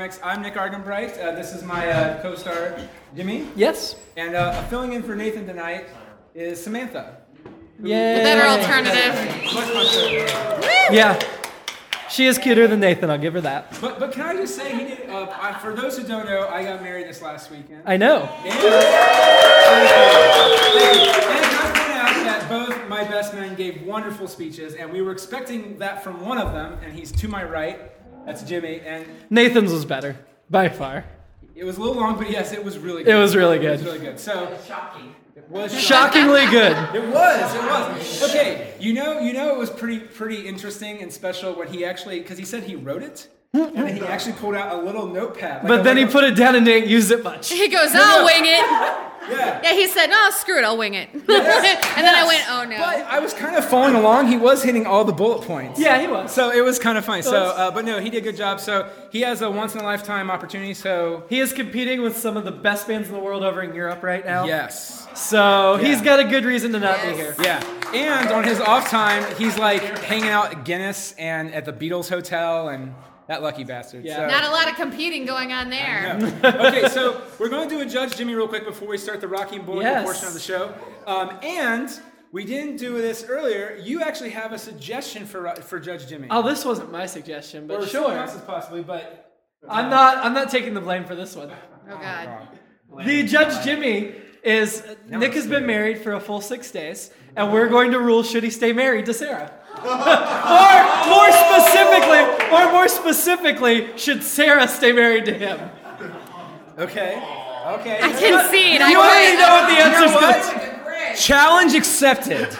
Comics. 0.05 0.21
I'm 0.23 0.43
Nick 0.43 0.53
Argenbright. 0.53 1.19
Uh, 1.19 1.33
this 1.35 1.55
is 1.55 1.63
my 1.63 1.89
uh, 1.89 2.21
co-star 2.21 2.77
Jimmy, 3.17 3.49
Yes. 3.57 3.97
and 4.19 4.35
uh, 4.35 4.63
filling 4.65 4.93
in 4.93 5.03
for 5.03 5.17
Nathan 5.17 5.47
tonight 5.47 5.87
is 6.35 6.63
Samantha. 6.63 7.23
Yay. 7.83 8.23
Better 8.23 8.47
alternative. 8.47 9.15
Much, 9.45 9.55
much 9.73 9.95
better. 9.95 10.95
Yeah. 10.95 11.19
She 12.11 12.27
is 12.27 12.37
cuter 12.37 12.69
than 12.69 12.81
Nathan, 12.81 13.09
I'll 13.09 13.17
give 13.17 13.33
her 13.33 13.41
that. 13.41 13.79
But 13.81 13.99
but 13.99 14.13
can 14.13 14.27
I 14.27 14.35
just 14.35 14.55
say 14.55 14.77
he 14.77 14.85
did? 14.95 15.09
Uh, 15.09 15.27
I, 15.41 15.55
for 15.59 15.73
those 15.75 15.97
who 15.97 16.07
don't 16.07 16.27
know, 16.27 16.49
I 16.49 16.63
got 16.65 16.83
married 16.83 17.07
this 17.09 17.23
last 17.23 17.51
weekend. 17.51 17.81
I 17.87 17.97
know. 17.97 18.29
And, 18.45 18.53
and 18.53 18.61
can 18.61 18.73
I 21.55 21.71
point 21.73 21.97
out 21.97 22.15
that 22.27 22.47
both 22.51 22.89
my 22.91 23.05
best 23.05 23.33
men 23.33 23.55
gave 23.55 23.81
wonderful 23.87 24.29
speeches, 24.29 24.75
and 24.75 24.93
we 24.93 25.01
were 25.01 25.13
expecting 25.13 25.79
that 25.79 26.05
from 26.05 26.21
one 26.21 26.37
of 26.37 26.53
them, 26.53 26.79
and 26.85 26.93
he's 26.93 27.11
to 27.13 27.27
my 27.27 27.43
right. 27.43 27.91
That's 28.27 28.43
Jimmy, 28.43 28.81
and 28.81 29.07
Nathan's 29.31 29.73
was 29.73 29.85
better. 29.85 30.17
By 30.51 30.69
far. 30.69 31.05
it 31.55 31.65
was 31.65 31.77
a 31.77 31.81
little 31.81 31.97
long, 31.97 32.17
but 32.19 32.31
yes, 32.31 32.53
it 32.53 32.63
was 32.65 32.79
really 32.79 33.03
good. 33.05 33.15
It 33.15 33.19
was 33.19 33.35
really 33.37 33.57
It 33.65 33.71
was 33.71 33.81
good. 33.83 33.87
really 33.93 34.05
good. 34.05 34.19
So 34.21 34.57
shocking. 34.67 35.15
It 35.37 35.49
was 35.51 35.79
Shockingly 35.89 36.47
good. 36.47 36.77
It 36.95 37.03
was. 37.13 37.55
It 37.55 37.63
was. 37.63 38.31
Okay. 38.31 38.75
You 38.81 38.93
know. 38.95 39.19
You 39.21 39.33
know. 39.33 39.55
It 39.55 39.59
was 39.59 39.71
pretty 39.71 39.99
pretty 39.99 40.47
interesting 40.47 41.03
and 41.03 41.13
special 41.13 41.55
when 41.55 41.69
he 41.69 41.85
actually 41.85 42.21
because 42.21 42.39
he 42.39 42.45
said 42.45 42.63
he 42.63 42.77
wrote 42.77 43.03
it, 43.03 43.29
and 43.53 43.75
then 43.77 43.97
he 43.97 44.03
actually 44.03 44.35
pulled 44.35 44.55
out 44.55 44.79
a 44.79 44.83
little 44.83 45.07
notepad. 45.07 45.63
like 45.65 45.69
But 45.69 45.81
a- 45.81 45.83
then 45.83 45.97
he 45.97 46.05
like 46.05 46.13
put 46.13 46.25
it 46.25 46.37
down 46.37 46.55
and 46.55 46.65
didn't 46.65 46.89
use 46.89 47.11
it 47.11 47.23
much. 47.25 47.51
He 47.51 47.69
goes, 47.69 47.91
I'll 47.95 48.25
wing 48.25 48.45
it. 48.47 48.65
Yeah. 49.31 49.61
Yeah, 49.63 49.73
he 49.73 49.87
said, 49.89 50.09
no, 50.09 50.31
screw 50.31 50.59
it, 50.59 50.65
I'll 50.65 50.77
wing 50.77 50.95
it. 50.95 51.09
and 51.15 51.23
then 51.29 52.15
I 52.15 52.25
went, 52.27 52.45
oh 52.51 52.65
no. 52.65 52.77
But 52.79 53.05
I 53.07 53.19
was 53.21 53.33
kind 53.33 53.57
of 53.57 53.65
following 53.65 53.95
along. 53.95 54.29
He 54.29 54.37
was 54.37 54.63
hitting 54.63 54.87
all 54.87 55.05
the 55.05 55.13
bullet 55.13 55.43
points. 55.47 55.79
Yeah, 55.81 56.01
he 56.01 56.07
was. 56.07 56.33
So 56.33 56.51
it 56.51 56.61
was 56.63 56.79
kind 56.79 56.99
of 56.99 57.05
funny. 57.05 57.23
So, 57.23 57.31
That's- 57.33 57.59
uh, 57.59 57.71
but 57.71 57.85
no, 57.85 58.01
he 58.01 58.11
did 58.11 58.19
a 58.19 58.21
good 58.21 58.37
job. 58.37 58.61
So 58.61 58.89
he 59.11 59.23
has 59.23 59.41
a 59.43 59.51
once 59.51 59.75
in 59.75 59.81
a 59.81 59.85
lifetime 59.85 60.31
opportunity. 60.31 60.75
So 60.75 61.25
He 61.29 61.41
is 61.41 61.53
competing 61.53 62.03
with 62.03 62.17
some 62.17 62.37
of 62.37 62.45
the 62.45 62.53
best 62.53 62.87
bands 62.89 63.09
in 63.09 63.15
the 63.15 63.21
world 63.21 63.43
over 63.45 63.63
in 63.63 63.75
Europe 63.75 64.03
right 64.03 64.25
now. 64.25 64.45
yes, 64.45 65.07
So 65.15 65.77
he's 65.81 66.01
got 66.03 66.21
a 66.21 66.25
good 66.25 66.45
reason 66.45 66.73
to 66.73 66.79
not 66.81 67.01
be 67.03 67.13
here. 67.15 67.35
yeah. 67.41 67.63
And 67.95 68.31
on 68.33 68.45
his 68.45 68.61
off 68.61 68.89
time, 68.91 69.25
he's 69.37 69.57
like 69.59 69.83
hanging 70.01 70.29
out 70.31 70.53
at 70.53 70.65
Guinness 70.65 71.13
and 71.19 71.55
at 71.55 71.65
the 71.65 71.73
Beatles 71.73 72.09
Hotel 72.09 72.69
and 72.69 72.95
that 73.29 73.43
lucky 73.43 73.65
bastard. 73.65 74.05
Yeah. 74.05 74.17
So- 74.17 74.27
Not 74.27 74.45
a 74.45 74.51
lot 74.51 74.69
of 74.69 74.77
competing 74.77 75.25
going 75.25 75.53
on 75.53 75.71
there. 75.71 76.17
okay, 76.45 76.89
so 76.89 77.23
we're 77.39 77.49
going 77.49 77.69
to 77.69 77.75
do 77.75 77.81
a 77.81 77.87
Judge 77.87 78.17
Jimmy 78.17 78.35
real 78.35 78.49
quick 78.49 78.65
before 78.65 78.89
we 78.89 78.99
start 78.99 79.21
the 79.21 79.29
Rocky 79.29 79.57
and 79.57 79.67
Bull 79.67 79.83
Yes. 79.83 80.05
portion 80.05 80.27
of 80.29 80.35
the 80.35 80.41
show. 80.41 80.75
Um, 81.07 81.39
and 81.43 81.89
we 82.33 82.45
didn't 82.45 82.77
do 82.77 83.01
this 83.01 83.25
earlier. 83.29 83.79
You 83.83 84.03
actually 84.03 84.31
have 84.31 84.53
a 84.53 84.59
suggestion 84.59 85.25
for 85.27 85.55
for 85.57 85.79
Judge 85.79 86.09
Jimmy. 86.09 86.29
Oh, 86.31 86.43
this 86.43 86.65
wasn't 86.65 86.91
my 86.91 87.07
suggestion, 87.07 87.67
but 87.67 87.79
or 87.81 87.87
sure. 87.87 88.03
someone 88.03 88.17
else's 88.17 88.41
possibly, 88.43 88.83
but 88.83 89.33
I'm 89.69 89.89
not 89.89 90.19
I'm 90.25 90.35
not 90.35 90.51
taking 90.51 90.75
the 90.75 90.81
blame 90.81 91.05
for 91.05 91.15
this 91.15 91.37
one. 91.37 91.51
Oh 91.91 91.97
God. 91.99 92.49
The 93.05 93.23
Judge 93.25 93.65
Jimmy 93.65 94.15
is 94.43 94.83
Nick 95.09 95.33
has 95.35 95.47
been 95.47 95.65
married 95.67 95.99
for 96.03 96.13
a 96.13 96.21
full 96.21 96.41
six 96.41 96.71
days, 96.71 97.11
and 97.37 97.53
we're 97.53 97.69
going 97.69 97.93
to 97.93 98.01
rule 98.01 98.23
should 98.23 98.43
he 98.43 98.51
stay 98.51 98.73
married 98.73 99.07
to 99.07 99.15
Sarah. 99.15 99.53
Or 99.83 100.75
more 101.09 101.31
specifically, 101.33 102.23
or 102.53 102.73
more 102.73 102.89
specifically, 102.89 103.97
should 103.99 104.23
Sarah 104.23 104.69
stay 104.69 104.93
married 104.93 105.25
to 105.27 105.33
him? 105.35 105.59
okay, 106.79 107.17
okay. 107.67 107.99
I 108.03 108.09
concede. 108.13 108.81
I 108.81 108.91
You 108.91 108.99
already 108.99 109.37
quit. 109.37 109.39
know 109.41 109.55
what 109.55 109.67
the 109.67 109.73
You 109.75 109.79
know 109.79 109.85
answer's 109.85 110.53
going 110.53 110.61
to? 110.71 110.75
Challenge 111.17 111.75
accepted. 111.75 112.57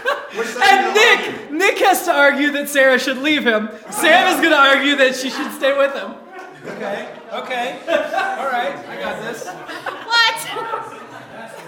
And 0.63 0.95
Nick, 0.95 1.51
Nick 1.51 1.79
has 1.79 2.05
to 2.05 2.13
argue 2.13 2.51
that 2.53 2.69
Sarah 2.69 2.99
should 2.99 3.19
leave 3.19 3.45
him. 3.45 3.69
Sam 3.91 4.29
is 4.35 4.37
going 4.41 4.51
to 4.51 4.59
argue 4.59 4.97
that 4.97 5.15
she 5.17 5.31
should 5.31 5.51
stay 5.53 5.77
with 5.77 5.93
him. 5.95 6.15
Okay, 6.67 7.09
okay. 7.33 7.79
All 7.89 8.47
right, 8.47 8.75
I 8.89 8.97
got 9.01 9.21
this. 9.23 9.45
What? 9.45 10.37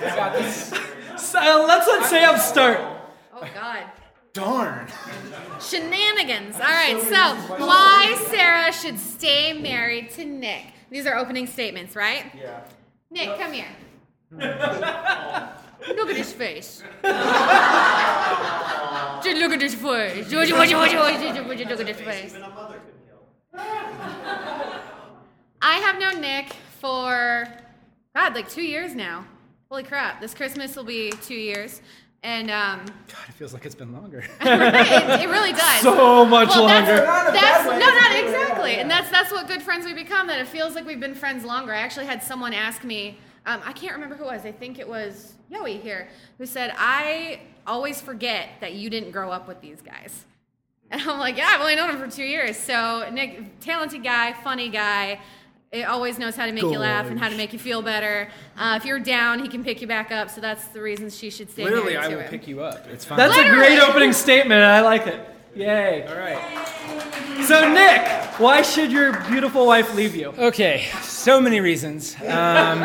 I 0.00 0.16
got 0.16 0.32
this. 0.34 0.72
So 1.16 1.64
let's 1.66 1.86
let 1.86 2.04
Sam 2.06 2.38
start. 2.38 2.78
Oh 3.34 3.46
God. 3.54 3.82
Darn. 4.36 4.86
Shenanigans. 5.60 6.56
All 6.56 6.60
right, 6.60 7.00
so 7.00 7.34
why 7.56 8.22
Sarah 8.28 8.70
should 8.70 8.98
stay 8.98 9.54
married 9.54 10.10
to 10.10 10.26
Nick? 10.26 10.66
These 10.90 11.06
are 11.06 11.16
opening 11.16 11.46
statements, 11.46 11.96
right? 11.96 12.26
Yeah. 12.38 12.60
Nick, 13.10 13.38
come 13.38 13.52
here. 13.52 13.64
Look 15.88 16.10
at 16.10 16.16
his 16.16 16.32
face. 16.34 16.82
Just 19.22 19.40
look 19.40 19.52
at 19.52 19.60
his 19.62 19.74
face. 19.74 20.30
Would 20.32 20.48
you, 20.48 20.56
would 20.56 20.68
you, 20.68 20.78
would 20.78 20.92
you, 20.92 20.98
would 20.98 21.36
you, 21.36 21.44
would 21.44 21.60
you 21.60 21.66
look 21.66 21.80
at 21.80 21.88
his 21.88 22.00
face? 22.00 22.34
I 25.62 25.76
have 25.78 25.98
known 25.98 26.20
Nick 26.20 26.52
for, 26.80 27.48
God, 28.14 28.34
like 28.34 28.50
two 28.50 28.62
years 28.62 28.94
now. 28.94 29.24
Holy 29.70 29.82
crap. 29.82 30.20
This 30.20 30.34
Christmas 30.34 30.76
will 30.76 30.84
be 30.84 31.10
two 31.22 31.34
years. 31.34 31.80
And 32.26 32.50
um, 32.50 32.80
God, 32.80 33.28
it 33.28 33.34
feels 33.34 33.52
like 33.52 33.64
it's 33.66 33.76
been 33.76 33.92
longer. 33.92 34.18
it, 34.40 35.20
it 35.20 35.28
really 35.28 35.52
does. 35.52 35.80
So 35.80 36.24
much 36.24 36.48
Well, 36.48 36.64
longer. 36.64 37.06
Not 37.06 37.28
in 37.28 37.36
a 37.36 37.40
That's 37.40 37.64
no, 37.64 37.78
not 37.78 38.16
exactly, 38.16 38.74
and 38.80 38.90
that's 38.90 39.08
that's 39.12 39.30
what 39.30 39.46
good 39.46 39.62
friends 39.62 39.86
we 39.86 39.94
become. 39.94 40.26
That 40.26 40.40
it 40.40 40.48
feels 40.48 40.74
like 40.74 40.84
we've 40.84 40.98
been 40.98 41.14
friends 41.14 41.44
longer. 41.44 41.72
I 41.72 41.78
actually 41.78 42.06
had 42.06 42.24
someone 42.24 42.52
ask 42.52 42.82
me, 42.82 43.16
um, 43.46 43.60
I 43.64 43.72
can't 43.72 43.92
remember 43.94 44.16
who 44.16 44.24
it 44.24 44.26
was. 44.26 44.44
I 44.44 44.50
think 44.50 44.80
it 44.80 44.88
was 44.88 45.34
Yoey 45.52 45.80
here, 45.80 46.08
who 46.38 46.46
said, 46.46 46.74
"I 46.76 47.42
always 47.64 48.00
forget 48.00 48.48
that 48.60 48.74
you 48.74 48.90
didn't 48.90 49.12
grow 49.12 49.30
up 49.30 49.46
with 49.46 49.60
these 49.60 49.80
guys." 49.80 50.24
And 50.90 51.00
I'm 51.02 51.20
like, 51.20 51.36
"Yeah, 51.36 51.46
I've 51.50 51.60
only 51.60 51.76
known 51.76 51.90
him 51.90 51.98
for 51.98 52.10
two 52.10 52.24
years." 52.24 52.56
So 52.56 53.08
Nick, 53.12 53.60
talented 53.60 54.02
guy, 54.02 54.32
funny 54.32 54.68
guy, 54.68 55.20
It 55.72 55.82
always 55.82 56.18
knows 56.18 56.36
how 56.36 56.46
to 56.46 56.52
make 56.52 56.62
you 56.62 56.78
laugh 56.78 57.06
and 57.06 57.18
how 57.18 57.28
to 57.28 57.36
make 57.36 57.52
you 57.52 57.58
feel 57.58 57.82
better. 57.82 58.28
Uh, 58.56 58.78
if 58.80 58.84
you're 58.84 59.00
down, 59.00 59.40
he 59.40 59.48
can 59.48 59.64
pick 59.64 59.80
you 59.80 59.86
back 59.86 60.12
up. 60.12 60.30
So 60.30 60.40
that's 60.40 60.66
the 60.68 60.80
reason 60.80 61.10
she 61.10 61.28
should 61.28 61.50
stay 61.50 61.64
Literally, 61.64 61.94
married 61.94 62.04
I 62.06 62.08
to 62.10 62.14
will 62.16 62.22
him. 62.22 62.30
pick 62.30 62.46
you 62.46 62.60
up. 62.60 62.86
It's 62.86 63.04
fine. 63.04 63.18
That's 63.18 63.36
a 63.36 63.48
great 63.50 63.78
opening 63.80 64.12
statement. 64.12 64.62
I 64.62 64.80
like 64.80 65.06
it. 65.06 65.20
Yay. 65.56 66.06
all 66.06 66.16
right. 66.16 67.44
So, 67.44 67.72
Nick, 67.72 68.06
why 68.38 68.62
should 68.62 68.92
your 68.92 69.18
beautiful 69.24 69.66
wife 69.66 69.94
leave 69.94 70.14
you? 70.14 70.28
Okay, 70.38 70.86
so 71.02 71.40
many 71.40 71.60
reasons. 71.60 72.14
Um, 72.16 72.82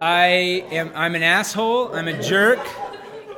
I 0.00 0.64
am. 0.70 0.90
I'm 0.94 1.14
an 1.14 1.22
asshole. 1.22 1.94
I'm 1.94 2.08
a 2.08 2.20
jerk. 2.22 2.58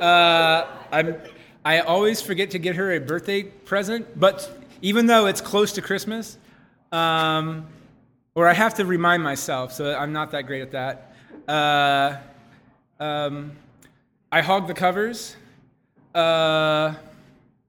Uh, 0.00 0.66
I'm. 0.90 1.16
I 1.64 1.80
always 1.80 2.22
forget 2.22 2.50
to 2.52 2.58
get 2.58 2.76
her 2.76 2.92
a 2.92 3.00
birthday 3.00 3.42
present, 3.42 4.18
but 4.18 4.56
even 4.82 5.06
though 5.06 5.26
it's 5.26 5.40
close 5.40 5.72
to 5.72 5.82
Christmas, 5.82 6.38
um, 6.92 7.66
or 8.36 8.46
I 8.46 8.52
have 8.52 8.74
to 8.74 8.84
remind 8.84 9.22
myself, 9.22 9.72
so 9.72 9.96
I'm 9.96 10.12
not 10.12 10.30
that 10.32 10.42
great 10.42 10.60
at 10.60 10.72
that. 10.72 11.14
Uh, 11.48 12.18
um, 13.00 13.52
I 14.30 14.42
hog 14.42 14.68
the 14.68 14.74
covers. 14.74 15.34
Uh, 16.14 16.94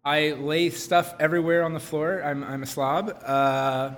I 0.03 0.31
lay 0.33 0.69
stuff 0.69 1.15
everywhere 1.19 1.63
on 1.63 1.73
the 1.73 1.79
floor. 1.79 2.21
I'm, 2.21 2.43
I'm 2.43 2.63
a 2.63 2.65
slob. 2.65 3.17
Uh, 3.25 3.91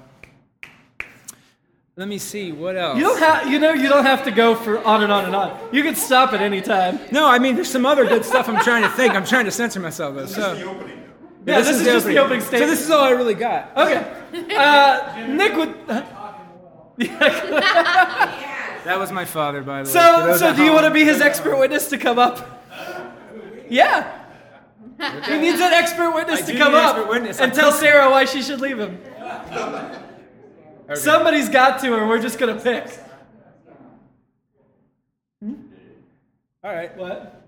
let 1.95 2.07
me 2.07 2.19
see 2.19 2.51
what 2.51 2.77
else. 2.77 2.97
You 2.97 3.03
don't 3.03 3.19
have, 3.19 3.51
you 3.51 3.59
know, 3.59 3.73
you 3.73 3.89
don't 3.89 4.05
have 4.05 4.23
to 4.25 4.31
go 4.31 4.55
for 4.55 4.77
on 4.85 5.01
and 5.01 5.11
on 5.11 5.25
and 5.25 5.35
on. 5.35 5.59
You 5.73 5.81
can 5.81 5.95
stop 5.95 6.33
at 6.33 6.41
any 6.41 6.61
time. 6.61 6.99
no, 7.11 7.27
I 7.27 7.39
mean 7.39 7.55
there's 7.55 7.69
some 7.69 7.85
other 7.85 8.05
good 8.05 8.23
stuff 8.23 8.47
I'm 8.47 8.63
trying 8.63 8.83
to 8.83 8.89
think. 8.89 9.15
I'm 9.15 9.25
trying 9.25 9.45
to 9.45 9.51
censor 9.51 9.79
myself 9.79 10.15
though. 10.15 10.25
So 10.27 10.53
Yeah, 10.53 11.61
this, 11.61 11.67
is, 11.67 11.83
just 11.83 12.05
the 12.05 12.17
opening 12.19 12.41
So 12.41 12.51
this 12.51 12.81
is 12.81 12.91
all 12.91 13.03
I 13.03 13.09
really 13.09 13.33
got. 13.33 13.75
okay. 13.75 14.15
Uh, 14.55 15.25
Nick 15.27 15.55
would. 15.55 15.75
That 18.85 18.97
was 18.97 19.11
my 19.11 19.25
father, 19.25 19.61
by 19.61 19.83
the 19.83 19.89
way. 19.89 19.93
So, 19.93 20.35
so 20.37 20.47
at 20.49 20.55
do 20.55 20.63
you 20.63 20.71
want 20.71 20.85
to 20.85 20.91
be 20.91 21.03
his 21.03 21.19
expert 21.21 21.57
witness 21.59 21.89
to 21.89 21.97
come 21.97 22.17
up? 22.17 22.63
Yeah. 23.69 24.25
He 25.27 25.37
needs 25.37 25.59
an 25.61 25.73
expert 25.73 26.11
witness 26.11 26.41
I 26.41 26.45
to 26.45 26.51
do 26.53 26.57
come 26.57 26.71
need 26.71 26.77
an 26.79 26.85
up 26.85 26.95
expert 26.95 27.09
witness. 27.11 27.39
and 27.39 27.51
I'm 27.51 27.57
tell. 27.57 27.71
Sarah 27.71 28.09
why 28.09 28.25
she 28.25 28.41
should 28.41 28.61
leave 28.61 28.79
him. 28.79 28.99
Okay. 30.89 30.95
Somebody's 30.95 31.49
got 31.49 31.79
to, 31.81 31.95
and 31.97 32.09
we're 32.09 32.21
just 32.21 32.39
gonna 32.39 32.59
pick. 32.59 32.87
All 36.63 36.73
right. 36.73 36.95
What? 36.97 37.43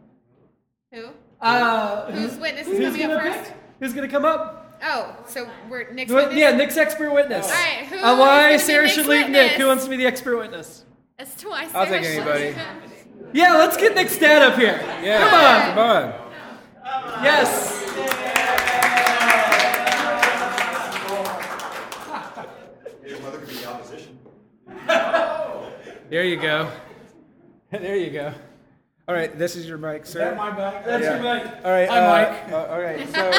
Who? 0.94 1.08
Uh, 1.42 2.12
Whose 2.12 2.38
witness 2.38 2.68
is 2.68 2.78
who's 2.78 2.92
coming 2.94 3.02
gonna 3.02 3.16
up 3.16 3.24
pick? 3.24 3.34
first? 3.34 3.54
Who's 3.80 3.94
gonna 3.94 4.08
come 4.08 4.26
up? 4.26 4.61
Oh, 4.84 5.16
so 5.28 5.50
we're 5.70 5.92
Nick's 5.92 6.12
witness? 6.12 6.36
Yeah, 6.36 6.52
Nick's 6.56 6.78
expert 6.78 7.14
witness. 7.14 7.46
All 7.46 7.52
right, 7.52 7.86
who 7.88 7.98
Uh, 7.98 8.18
why 8.18 8.44
gonna 8.52 8.60
Sarah 8.60 8.90
should 8.90 9.06
leave 9.06 9.30
Nick? 9.30 9.54
Who 9.54 9.68
wants 9.68 9.84
to 9.84 9.90
be 9.90 9.98
the 9.98 10.06
expert 10.08 10.38
witness? 10.38 10.86
As 11.20 11.36
to 11.36 11.50
why 11.50 11.68
Sarah 11.68 11.80
I'll 11.80 11.86
take 11.86 12.04
anybody. 12.04 12.46
leave. 12.46 12.58
Yeah, 13.34 13.54
let's 13.58 13.78
get 13.78 13.94
Nick's 13.96 14.18
dad 14.18 14.42
up 14.42 14.58
here. 14.58 14.80
Yeah. 15.04 15.20
Come 15.30 15.34
on. 15.34 16.14
Come 16.84 17.14
on. 17.14 17.24
Yes. 17.24 17.78
Your 23.06 23.20
mother 23.22 23.38
could 23.40 23.50
be 23.50 23.56
the 23.56 23.70
opposition. 23.70 24.20
There 26.10 26.24
you 26.24 26.38
go. 26.38 26.70
there 27.72 27.96
you 27.96 28.10
go. 28.10 28.34
All 29.12 29.18
right. 29.18 29.38
This 29.38 29.58
is 29.58 29.68
your 29.68 29.78
mic, 29.78 30.06
sir. 30.06 30.32
mic. 30.36 30.56
That's 30.86 31.04
Yeah. 31.04 31.16
your 31.16 31.22
mic. 31.22 31.44
All 31.66 31.72
right, 31.72 31.90
Hi, 31.90 31.98
uh, 32.00 32.30
Mike. 32.30 32.54
uh, 32.54 32.72
all 32.72 32.80
right. 32.82 33.14
So, 33.14 33.30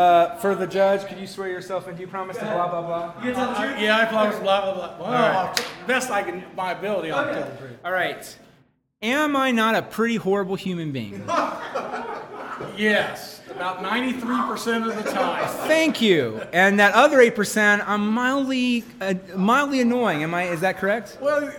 uh, 0.00 0.36
for 0.36 0.54
the 0.54 0.64
judge, 0.64 1.08
could 1.08 1.18
you 1.18 1.26
swear 1.26 1.48
yourself 1.48 1.88
in? 1.88 1.96
Do 1.96 2.02
you 2.02 2.06
promise 2.06 2.36
to 2.36 2.44
blah 2.44 2.68
blah 2.68 2.82
blah? 2.82 3.12
You 3.24 3.32
tell 3.34 3.48
the 3.48 3.54
truth? 3.54 3.80
Yeah, 3.80 3.98
I 3.98 4.04
promise 4.04 4.36
blah, 4.38 4.72
blah, 4.72 4.96
blah. 4.96 5.10
Well, 5.10 5.46
right. 5.46 5.66
Best 5.88 6.12
I 6.12 6.22
can, 6.22 6.44
my 6.54 6.70
ability, 6.70 7.10
I'll 7.10 7.24
tell 7.34 7.50
the 7.50 7.56
truth. 7.56 7.78
All 7.84 7.90
right. 7.90 8.38
Am 9.02 9.34
I 9.34 9.50
not 9.50 9.74
a 9.74 9.82
pretty 9.82 10.16
horrible 10.16 10.54
human 10.54 10.92
being? 10.92 11.28
Yes, 12.76 13.40
about 13.50 13.82
93% 13.84 14.88
of 14.88 15.04
the 15.04 15.10
time. 15.10 15.48
Thank 15.68 16.00
you. 16.00 16.42
And 16.52 16.78
that 16.80 16.92
other 16.94 17.20
eight 17.20 17.34
percent, 17.36 17.82
I'm 17.88 18.08
mildly, 18.12 18.84
uh, 19.00 19.14
mildly 19.36 19.80
annoying. 19.80 20.22
Am 20.24 20.32
I? 20.34 20.44
Is 20.44 20.60
that 20.60 20.78
correct? 20.78 21.18
Well, 21.20 21.52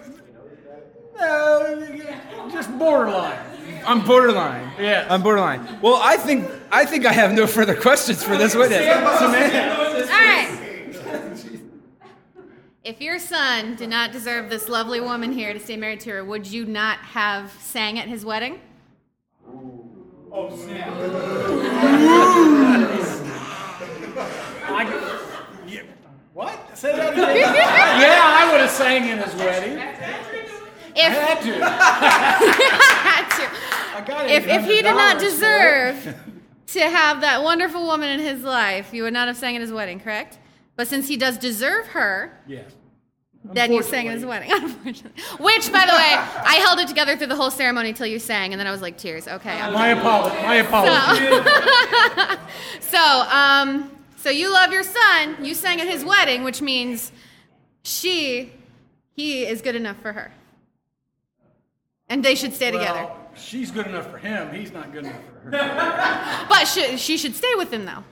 uh, 1.20 2.52
just 2.52 2.78
borderline. 2.78 3.40
I'm 3.86 4.06
borderline. 4.06 4.72
Yeah. 4.80 5.08
I'm 5.10 5.22
borderline. 5.22 5.80
Well, 5.82 6.00
I 6.02 6.18
think 6.18 6.50
I 6.72 6.86
think 6.86 7.06
I 7.06 7.14
have 7.14 7.32
no 7.34 7.48
further 7.48 7.76
questions 7.76 8.24
for 8.24 8.38
this 8.38 8.56
witness. 8.56 8.80
Samantha. 9.20 10.02
All 10.02 10.08
right. 10.08 10.60
If 12.84 13.02
your 13.02 13.20
son 13.20 13.76
did 13.76 13.90
not 13.90 14.12
deserve 14.12 14.50
this 14.50 14.68
lovely 14.70 15.00
woman 15.00 15.32
here 15.32 15.54
to 15.54 15.60
stay 15.60 15.76
married 15.78 16.00
to 16.02 16.12
her, 16.12 16.24
would 16.24 16.48
you 16.48 16.66
not 16.66 16.98
have 17.00 17.52
sang 17.60 18.00
at 18.00 18.08
his 18.08 18.26
wedding? 18.26 18.60
I, 24.72 24.84
yeah, 25.68 25.82
what? 26.34 26.78
Say 26.78 26.96
that 26.96 27.14
again. 27.14 27.36
yeah, 27.38 28.20
I 28.24 28.50
would 28.52 28.62
have 28.62 28.70
sang 28.70 29.10
in 29.10 29.18
his 29.18 29.36
wedding. 29.36 29.78
If 31.10 31.18
Had 31.18 31.42
to. 31.42 31.54
had 33.10 33.30
to. 33.30 34.12
I 34.12 34.26
if, 34.28 34.48
if 34.48 34.66
he 34.66 34.82
did 34.82 34.96
not 34.96 35.20
deserve 35.20 36.16
to 36.68 36.80
have 36.82 37.22
that 37.22 37.44
wonderful 37.44 37.86
woman 37.86 38.10
in 38.10 38.20
his 38.20 38.44
life, 38.44 38.94
you 38.94 39.04
would 39.04 39.14
not 39.14 39.28
have 39.28 39.38
sang 39.38 39.56
at 39.56 39.62
his 39.62 39.72
wedding, 39.72 40.00
correct? 40.00 40.40
But 40.76 40.88
since 40.88 41.08
he 41.08 41.18
does 41.18 41.38
deserve 41.38 41.88
her. 41.88 42.40
Yes. 42.48 42.72
then 43.44 43.74
you 43.74 43.84
sang 43.84 44.08
at 44.08 44.14
his 44.16 44.26
wedding. 44.26 44.52
Unfortunately. 44.54 45.22
Which, 45.40 45.72
by 45.72 45.86
the 45.86 45.94
way, 45.94 46.14
I 46.16 46.62
held 46.64 46.80
it 46.80 46.88
together 46.88 47.18
through 47.18 47.28
the 47.28 47.36
whole 47.36 47.52
ceremony 47.52 47.90
until 47.90 48.08
you 48.08 48.20
sang, 48.20 48.54
and 48.54 48.60
then 48.60 48.68
I 48.68 48.72
was 48.72 48.82
like, 48.82 48.98
tears. 48.98 49.28
Okay. 49.28 49.52
I'm 49.52 49.74
My 49.74 49.90
apologies. 49.90 50.42
My 50.42 50.56
apology. 50.56 52.40
So, 52.80 52.98
um, 52.98 53.92
so 54.18 54.30
you 54.30 54.52
love 54.52 54.72
your 54.72 54.84
son. 54.84 55.38
You 55.46 55.54
sang 55.54 55.80
at 55.80 55.88
his 55.88 56.04
wedding, 56.04 56.44
which 56.44 56.62
means 56.62 57.12
she, 57.84 58.52
he 59.16 59.46
is 59.46 59.62
good 59.62 59.76
enough 59.76 59.98
for 60.02 60.12
her, 60.14 60.32
and 62.10 62.24
they 62.24 62.36
should 62.36 62.54
stay 62.54 62.72
together. 62.72 63.08
She's 63.36 63.72
good 63.72 63.88
enough 63.88 64.10
for 64.12 64.18
him. 64.18 64.54
He's 64.54 64.72
not 64.74 64.92
good 64.92 65.06
enough 65.06 65.22
for 65.44 65.52
her. 65.52 66.46
But 66.50 66.66
she, 66.66 66.98
she 66.98 67.18
should 67.18 67.36
stay 67.36 67.54
with 67.56 67.72
him, 67.72 67.86
though. 67.86 68.04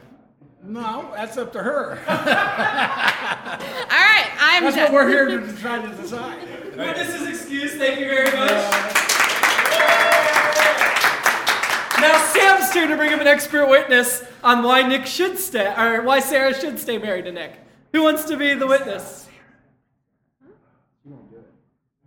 No, 0.64 1.12
that's 1.16 1.38
up 1.38 1.54
to 1.54 1.64
her. 1.64 1.92
All 2.08 2.16
right, 2.18 4.28
I'm 4.40 4.64
That's 4.64 4.76
done. 4.76 4.92
what 4.92 5.06
we're 5.06 5.10
here 5.10 5.40
to 5.40 5.54
try 5.58 5.82
to 5.82 5.88
decide. 5.96 6.40
This 6.76 7.22
is 7.22 7.28
excused. 7.28 7.78
Thank 7.78 8.00
you 8.00 8.08
very 8.08 8.26
much. 8.26 8.52
Now 12.00 12.24
Sam's 12.26 12.70
turn 12.72 12.90
to 12.90 12.98
bring 12.98 13.12
him 13.12 13.20
an 13.22 13.28
expert 13.28 13.68
witness 13.68 14.24
on 14.44 14.62
why 14.62 14.84
Nick 14.84 15.06
should 15.06 15.40
stay, 15.40 15.74
or 15.76 16.04
why 16.04 16.20
Sarah 16.20 16.54
should 16.54 16.80
stay 16.80 16.98
married 16.98 17.26
to 17.26 17.32
Nick. 17.32 17.54
Who 17.94 18.04
wants 18.04 18.26
to 18.26 18.38
be 18.38 18.54
the 18.54 18.68
witness? 18.68 19.27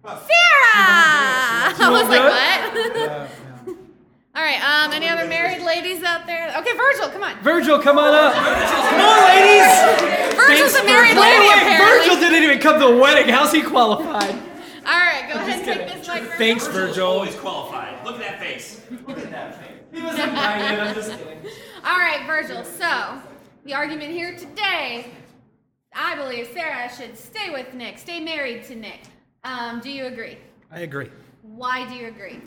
Sarah! 0.02 0.26
I 1.76 1.88
was 1.90 2.02
won't 2.02 2.10
like, 2.10 2.74
do 2.74 3.00
what? 3.00 3.30
All 4.34 4.42
right, 4.42 4.62
um, 4.62 4.92
any 4.92 5.08
other 5.08 5.26
married 5.26 5.62
ladies 5.62 6.02
out 6.02 6.26
there? 6.26 6.54
Okay, 6.56 6.74
Virgil, 6.76 7.08
come 7.10 7.22
on. 7.22 7.36
Virgil, 7.42 7.78
come 7.78 7.98
on 7.98 8.14
up. 8.14 8.32
Come 8.32 9.00
on, 9.00 9.24
ladies. 9.28 10.36
Virgil's 10.36 10.74
a 10.76 10.84
married 10.84 11.16
Wait, 11.16 11.20
lady, 11.20 11.48
wait, 11.48 11.56
apparently. 11.56 12.08
Virgil 12.08 12.20
didn't 12.20 12.44
even 12.44 12.58
come 12.60 12.80
to 12.80 12.86
the 12.94 12.96
wedding. 12.96 13.28
How's 13.28 13.52
he 13.52 13.60
qualified? 13.60 14.34
All 14.86 14.98
right, 14.98 15.28
go 15.28 15.34
ahead 15.38 15.58
and 15.58 15.64
take 15.64 15.98
this 15.98 16.08
mic. 16.08 16.22
Virgil. 16.22 16.38
Thanks, 16.38 16.66
Virgil. 16.68 17.06
Always 17.06 17.34
qualified. 17.34 18.02
Look 18.04 18.14
at 18.14 18.20
that 18.20 18.40
face. 18.40 18.80
Look 19.06 19.18
at 19.18 19.30
that 19.30 19.56
face. 19.56 19.66
He 19.92 20.00
was 20.00 20.16
invited. 20.16 20.78
I'm 20.78 20.94
just 20.94 21.10
kidding. 21.10 21.38
All 21.84 21.98
right, 21.98 22.24
Virgil. 22.24 22.62
So, 22.62 23.20
the 23.64 23.74
argument 23.74 24.12
here 24.12 24.36
today, 24.36 25.10
I 25.92 26.14
believe 26.14 26.48
Sarah 26.54 26.88
should 26.96 27.18
stay 27.18 27.50
with 27.50 27.74
Nick, 27.74 27.98
stay 27.98 28.20
married 28.20 28.62
to 28.64 28.76
Nick. 28.76 29.00
Um, 29.44 29.80
do 29.80 29.90
you 29.90 30.06
agree? 30.06 30.38
I 30.70 30.80
agree. 30.80 31.10
Why 31.42 31.88
do 31.88 31.94
you 31.94 32.08
agree? 32.08 32.40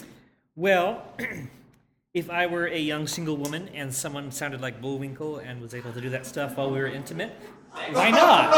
Well, 0.56 1.04
if 2.14 2.30
I 2.30 2.46
were 2.46 2.68
a 2.68 2.78
young 2.80 3.08
single 3.08 3.36
woman 3.38 3.70
and 3.74 3.94
someone 3.94 4.32
sounded 4.32 4.62
like 4.62 4.80
Bullwinkle 4.82 5.38
and 5.38 5.60
was 5.62 5.74
able 5.74 5.92
to 5.94 6.02
do 6.02 6.10
that 6.12 6.26
stuff 6.26 6.58
while 6.58 6.70
we 6.70 6.80
were 6.80 6.88
intimate, 6.88 7.34
why 7.92 8.12
not? 8.12 8.54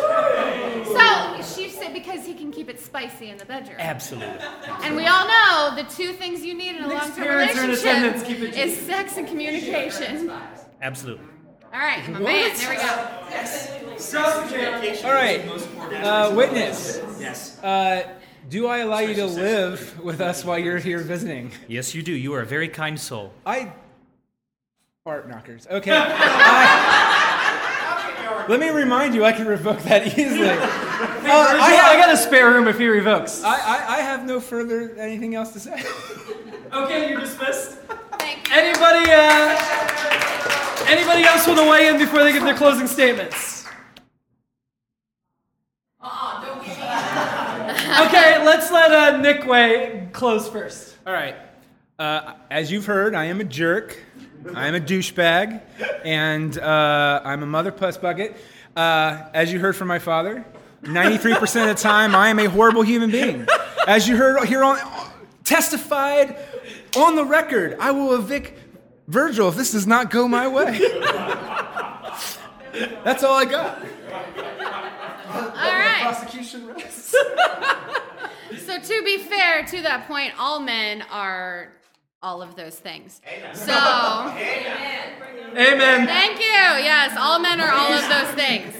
So, 0.90 1.42
she 1.42 1.68
said 1.68 1.92
because 1.94 2.26
he 2.26 2.34
can 2.34 2.50
keep 2.50 2.68
it 2.68 2.80
spicy 2.80 3.30
in 3.30 3.38
the 3.38 3.44
bedroom. 3.44 3.76
Absolutely. 3.78 4.28
And 4.82 4.96
we 4.96 5.06
all 5.06 5.26
know 5.26 5.72
the 5.76 5.84
two 5.84 6.12
things 6.12 6.42
you 6.42 6.52
need 6.52 6.76
in 6.76 6.82
a 6.84 6.88
long-term 6.88 7.14
parents 7.14 7.56
are 7.56 7.64
in 7.64 7.70
attendance. 7.70 8.22
Keep 8.24 8.38
relationship 8.40 8.66
is 8.66 8.86
sex 8.86 9.16
and 9.16 9.28
communication. 9.28 10.32
Absolutely. 10.82 11.24
All 11.72 11.78
right, 11.78 12.02
I'm 12.08 12.16
a 12.16 12.20
man. 12.20 12.56
There 12.56 12.70
we 12.70 12.76
go. 12.76 13.79
All 14.14 15.12
right. 15.12 15.42
Uh, 16.02 16.32
witness. 16.34 17.00
Yes. 17.18 17.58
Uh, 17.62 18.08
do 18.48 18.66
I 18.66 18.78
allow 18.78 18.98
you 19.00 19.14
to 19.14 19.26
live 19.26 20.00
with 20.02 20.20
us 20.20 20.44
while 20.44 20.58
you're 20.58 20.78
here 20.78 20.98
visiting? 20.98 21.52
Yes, 21.68 21.94
you 21.94 22.02
do. 22.02 22.12
You 22.12 22.34
are 22.34 22.40
a 22.40 22.46
very 22.46 22.68
kind 22.68 22.98
soul. 22.98 23.32
I. 23.46 23.72
Fart 25.04 25.28
knockers. 25.28 25.66
Okay. 25.70 25.92
I, 25.94 26.06
Let 28.48 28.58
me 28.60 28.70
remind 28.70 29.14
you, 29.14 29.24
I 29.24 29.32
can 29.32 29.46
revoke 29.46 29.80
that 29.84 30.06
easily. 30.18 30.48
Uh, 30.50 30.56
I, 30.60 31.58
I, 31.60 31.94
I 31.94 31.96
got 31.98 32.12
a 32.12 32.16
spare 32.16 32.50
room 32.50 32.66
if 32.68 32.78
he 32.78 32.88
revokes. 32.88 33.42
I, 33.44 33.54
I, 33.54 33.96
I 33.98 34.00
have 34.00 34.26
no 34.26 34.40
further 34.40 34.94
anything 34.96 35.34
else 35.34 35.52
to 35.52 35.60
say. 35.60 35.82
Okay, 36.72 37.10
you're 37.10 37.18
dismissed. 37.18 37.78
Thank 38.20 38.48
you. 38.48 38.54
Anybody, 38.54 39.10
uh, 39.10 39.56
anybody 40.86 41.24
else 41.24 41.44
want 41.44 41.58
to 41.58 41.68
weigh 41.68 41.88
in 41.88 41.98
before 41.98 42.22
they 42.22 42.32
give 42.32 42.44
their 42.44 42.54
closing 42.54 42.86
statements? 42.86 43.49
Okay, 48.06 48.44
let's 48.44 48.70
let 48.70 48.92
uh, 48.92 49.16
Nick 49.16 49.46
Way 49.46 50.08
close 50.12 50.48
first. 50.48 50.96
All 51.06 51.12
right. 51.12 51.34
Uh, 51.98 52.34
as 52.50 52.70
you've 52.70 52.86
heard, 52.86 53.16
I 53.16 53.24
am 53.24 53.40
a 53.40 53.44
jerk. 53.44 53.98
I 54.54 54.68
am 54.68 54.76
a 54.76 54.80
douchebag, 54.80 55.60
and 56.04 56.56
uh, 56.56 57.20
I'm 57.24 57.42
a 57.42 57.46
mother 57.46 57.72
puss 57.72 57.96
bucket. 57.98 58.36
Uh, 58.76 59.24
as 59.34 59.52
you 59.52 59.58
heard 59.58 59.74
from 59.74 59.88
my 59.88 59.98
father, 59.98 60.44
93% 60.84 61.62
of 61.62 61.68
the 61.68 61.74
time, 61.74 62.14
I 62.14 62.28
am 62.28 62.38
a 62.38 62.46
horrible 62.46 62.82
human 62.82 63.10
being. 63.10 63.46
As 63.86 64.08
you 64.08 64.16
heard 64.16 64.42
here 64.46 64.62
on 64.62 64.78
testified 65.42 66.38
on 66.96 67.16
the 67.16 67.24
record, 67.24 67.76
I 67.80 67.90
will 67.90 68.14
evict 68.14 68.52
Virgil 69.08 69.48
if 69.48 69.56
this 69.56 69.72
does 69.72 69.86
not 69.86 70.10
go 70.10 70.28
my 70.28 70.46
way. 70.46 70.78
That's 73.04 73.24
all 73.24 73.36
I 73.36 73.44
got. 73.44 73.78
All 75.32 75.50
right. 75.50 76.02
Prosecution 76.02 76.66
rests. 76.68 77.14
So 78.58 78.78
to 78.78 79.02
be 79.04 79.18
fair, 79.18 79.64
to 79.64 79.82
that 79.82 80.06
point, 80.06 80.32
all 80.38 80.60
men 80.60 81.02
are 81.10 81.72
all 82.22 82.42
of 82.42 82.56
those 82.56 82.78
things. 82.78 83.20
So 83.54 83.72
Amen. 85.56 86.06
thank 86.06 86.38
you. 86.38 86.44
Yes, 86.44 87.16
all 87.18 87.38
men 87.38 87.60
are 87.60 87.72
all 87.72 87.92
of 87.92 88.08
those 88.08 88.34
things. 88.34 88.74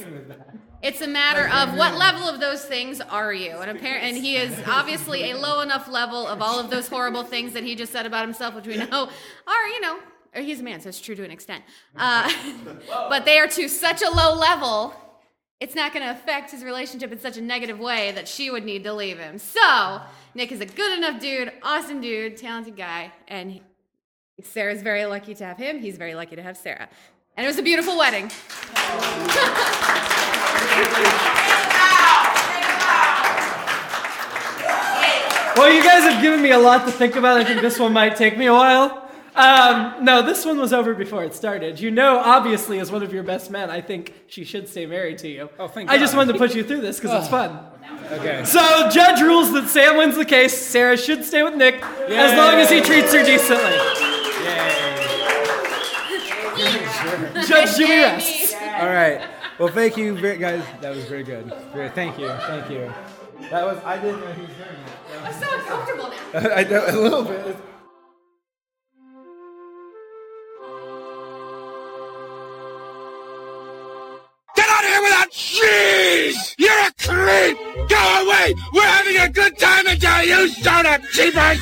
It's 0.83 1.03
a 1.03 1.09
matter 1.09 1.47
of 1.49 1.77
what 1.77 1.97
level 1.99 2.27
of 2.27 2.41
those 2.41 2.65
things 2.65 3.03
are 3.03 3.35
you, 3.35 3.59
and 3.59 3.71
apparent, 3.71 4.05
and 4.05 4.17
he 4.17 4.37
is 4.37 4.59
obviously 4.67 5.31
a 5.31 5.37
low 5.37 5.61
enough 5.61 5.89
level 5.89 6.27
of 6.27 6.41
all 6.41 6.59
of 6.59 6.71
those 6.71 6.89
horrible 6.89 7.23
things 7.23 7.53
that 7.53 7.65
he 7.65 7.75
just 7.75 7.93
said 7.93 8.07
about 8.07 8.25
himself, 8.25 8.55
which 8.55 8.67
we 8.67 8.79
know 8.79 9.11
are, 9.47 9.69
you 9.69 9.81
know, 9.83 9.99
or 10.35 10.41
he's 10.41 10.61
a 10.61 10.63
man, 10.63 10.81
so 10.81 10.89
it's 10.89 11.01
true 11.01 11.15
to 11.15 11.25
an 11.25 11.31
extent. 11.31 11.65
Uh, 11.97 12.33
but 13.11 13.27
they 13.27 13.39
are 13.39 13.49
to 13.49 13.69
such 13.69 14.01
a 14.01 14.11
low 14.11 14.35
level, 14.35 14.95
it's 15.61 15.75
not 15.75 15.93
going 15.93 16.05
to 16.05 16.11
affect 16.11 16.51
his 16.51 16.65
relationship 16.65 17.13
in 17.13 17.21
such 17.21 17.37
a 17.37 17.43
negative 17.43 17.79
way 17.79 18.13
that 18.13 18.27
she 18.27 18.51
would 18.51 18.65
need 18.65 18.83
to 18.85 18.95
leave 18.95 19.19
him. 19.19 19.39
So 19.39 20.01
Nick 20.35 20.53
is 20.53 20.61
a 20.61 20.67
good 20.67 20.97
enough 20.97 21.21
dude, 21.21 21.53
awesome 21.63 22.01
dude, 22.01 22.39
talented 22.39 22.77
guy, 22.77 23.13
and 23.29 23.53
he, 23.53 23.63
Sarah's 24.43 24.83
very 24.83 25.05
lucky 25.05 25.35
to 25.35 25.45
have 25.45 25.59
him. 25.59 25.79
He's 25.79 25.99
very 25.99 26.15
lucky 26.15 26.37
to 26.37 26.43
have 26.43 26.57
Sarah, 26.57 26.89
and 27.37 27.45
it 27.45 27.49
was 27.49 27.59
a 27.59 27.63
beautiful 27.63 27.97
wedding. 27.97 28.31
Well, 35.57 35.71
you 35.71 35.83
guys 35.83 36.05
have 36.05 36.23
given 36.23 36.41
me 36.41 36.53
a 36.53 36.59
lot 36.59 36.87
to 36.87 36.91
think 36.91 37.17
about. 37.17 37.37
I 37.37 37.45
think 37.45 37.61
this 37.61 37.79
one 37.79 37.93
might 37.93 38.17
take 38.17 38.39
me 38.39 38.47
a 38.47 38.53
while. 38.53 39.10
Um, 39.41 40.05
no, 40.05 40.21
this 40.21 40.45
one 40.45 40.59
was 40.59 40.75
over 40.75 40.95
before 40.95 41.25
it 41.25 41.35
started. 41.35 41.81
You 41.81 41.91
know, 41.91 42.19
obviously, 42.19 42.79
as 42.79 42.93
one 42.93 43.03
of 43.03 43.11
your 43.11 43.23
best 43.23 43.51
men, 43.51 43.71
I 43.71 43.81
think 43.81 44.13
she 44.27 44.45
should 44.45 44.69
stay 44.69 44.85
married 44.85 45.17
to 45.19 45.29
you. 45.29 45.49
Oh, 45.59 45.67
thank 45.67 45.89
I 45.89 45.97
just 45.97 46.15
wanted 46.15 46.35
to 46.35 46.39
put 46.39 46.55
you 46.55 46.63
through 46.63 46.83
this 46.83 47.01
because 47.01 47.23
it's 47.23 47.31
fun. 47.31 47.59
Okay. 48.13 48.45
So, 48.45 48.91
judge 48.91 49.23
rules 49.23 49.51
that 49.53 49.69
Sam 49.69 49.97
wins 49.97 50.17
the 50.17 50.27
case. 50.27 50.55
Sarah 50.57 50.99
should 50.99 51.25
stay 51.25 51.43
with 51.43 51.55
Nick 51.55 51.83
as 51.83 52.37
long 52.37 52.55
as 52.57 52.69
he 52.69 52.83
treats 52.83 53.15
her 53.15 53.25
decently. 53.25 53.71
Yay. 54.45 54.81
Judge 57.47 57.77
Jimmy 57.77 57.97
rests. 57.97 58.55
All 58.55 58.89
right. 58.89 59.27
Well, 59.59 59.69
thank 59.69 59.97
you, 59.97 60.17
very, 60.17 60.37
guys. 60.37 60.63
That 60.83 60.95
was 60.95 61.07
very 61.07 61.23
good. 61.23 61.47
Very, 61.73 61.89
thank 61.91 62.19
you. 62.19 62.29
Thank 62.29 62.71
you. 62.71 62.93
That 63.51 63.65
was. 63.65 63.83
I 63.85 63.97
didn't 63.97 64.21
know 64.21 64.33
he 64.33 64.43
was 64.43 64.51
doing 64.51 64.69
that. 64.85 65.25
I'm 65.25 65.33
so 65.33 65.59
uncomfortable 65.59 66.11
now. 66.11 66.41
that. 66.41 66.59
I 66.59 66.71
know 66.71 66.85
a 66.87 66.97
little 67.01 67.25
bit. 67.25 67.57
Cheese! 75.31 76.55
You're 76.59 76.71
a 76.71 76.93
creep! 76.99 77.57
Go 77.89 78.23
away! 78.23 78.55
We're 78.73 78.83
having 78.83 79.17
a 79.17 79.29
good 79.29 79.59
time 79.59 79.87
until 79.87 80.23
you 80.25 80.49
showed 80.49 80.87
up, 80.87 81.01
cheapers! 81.13 81.59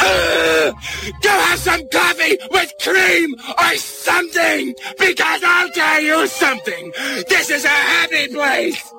Ugh! 0.00 0.74
Go 1.22 1.30
have 1.30 1.58
some 1.58 1.88
coffee 1.88 2.38
with 2.50 2.72
cream 2.82 3.34
or 3.58 3.76
something! 3.76 4.74
Because 4.98 5.42
I'll 5.44 5.70
tell 5.70 6.00
you 6.00 6.26
something! 6.26 6.92
This 7.28 7.50
is 7.50 7.64
a 7.64 7.68
happy 7.68 8.28
place! 8.28 8.92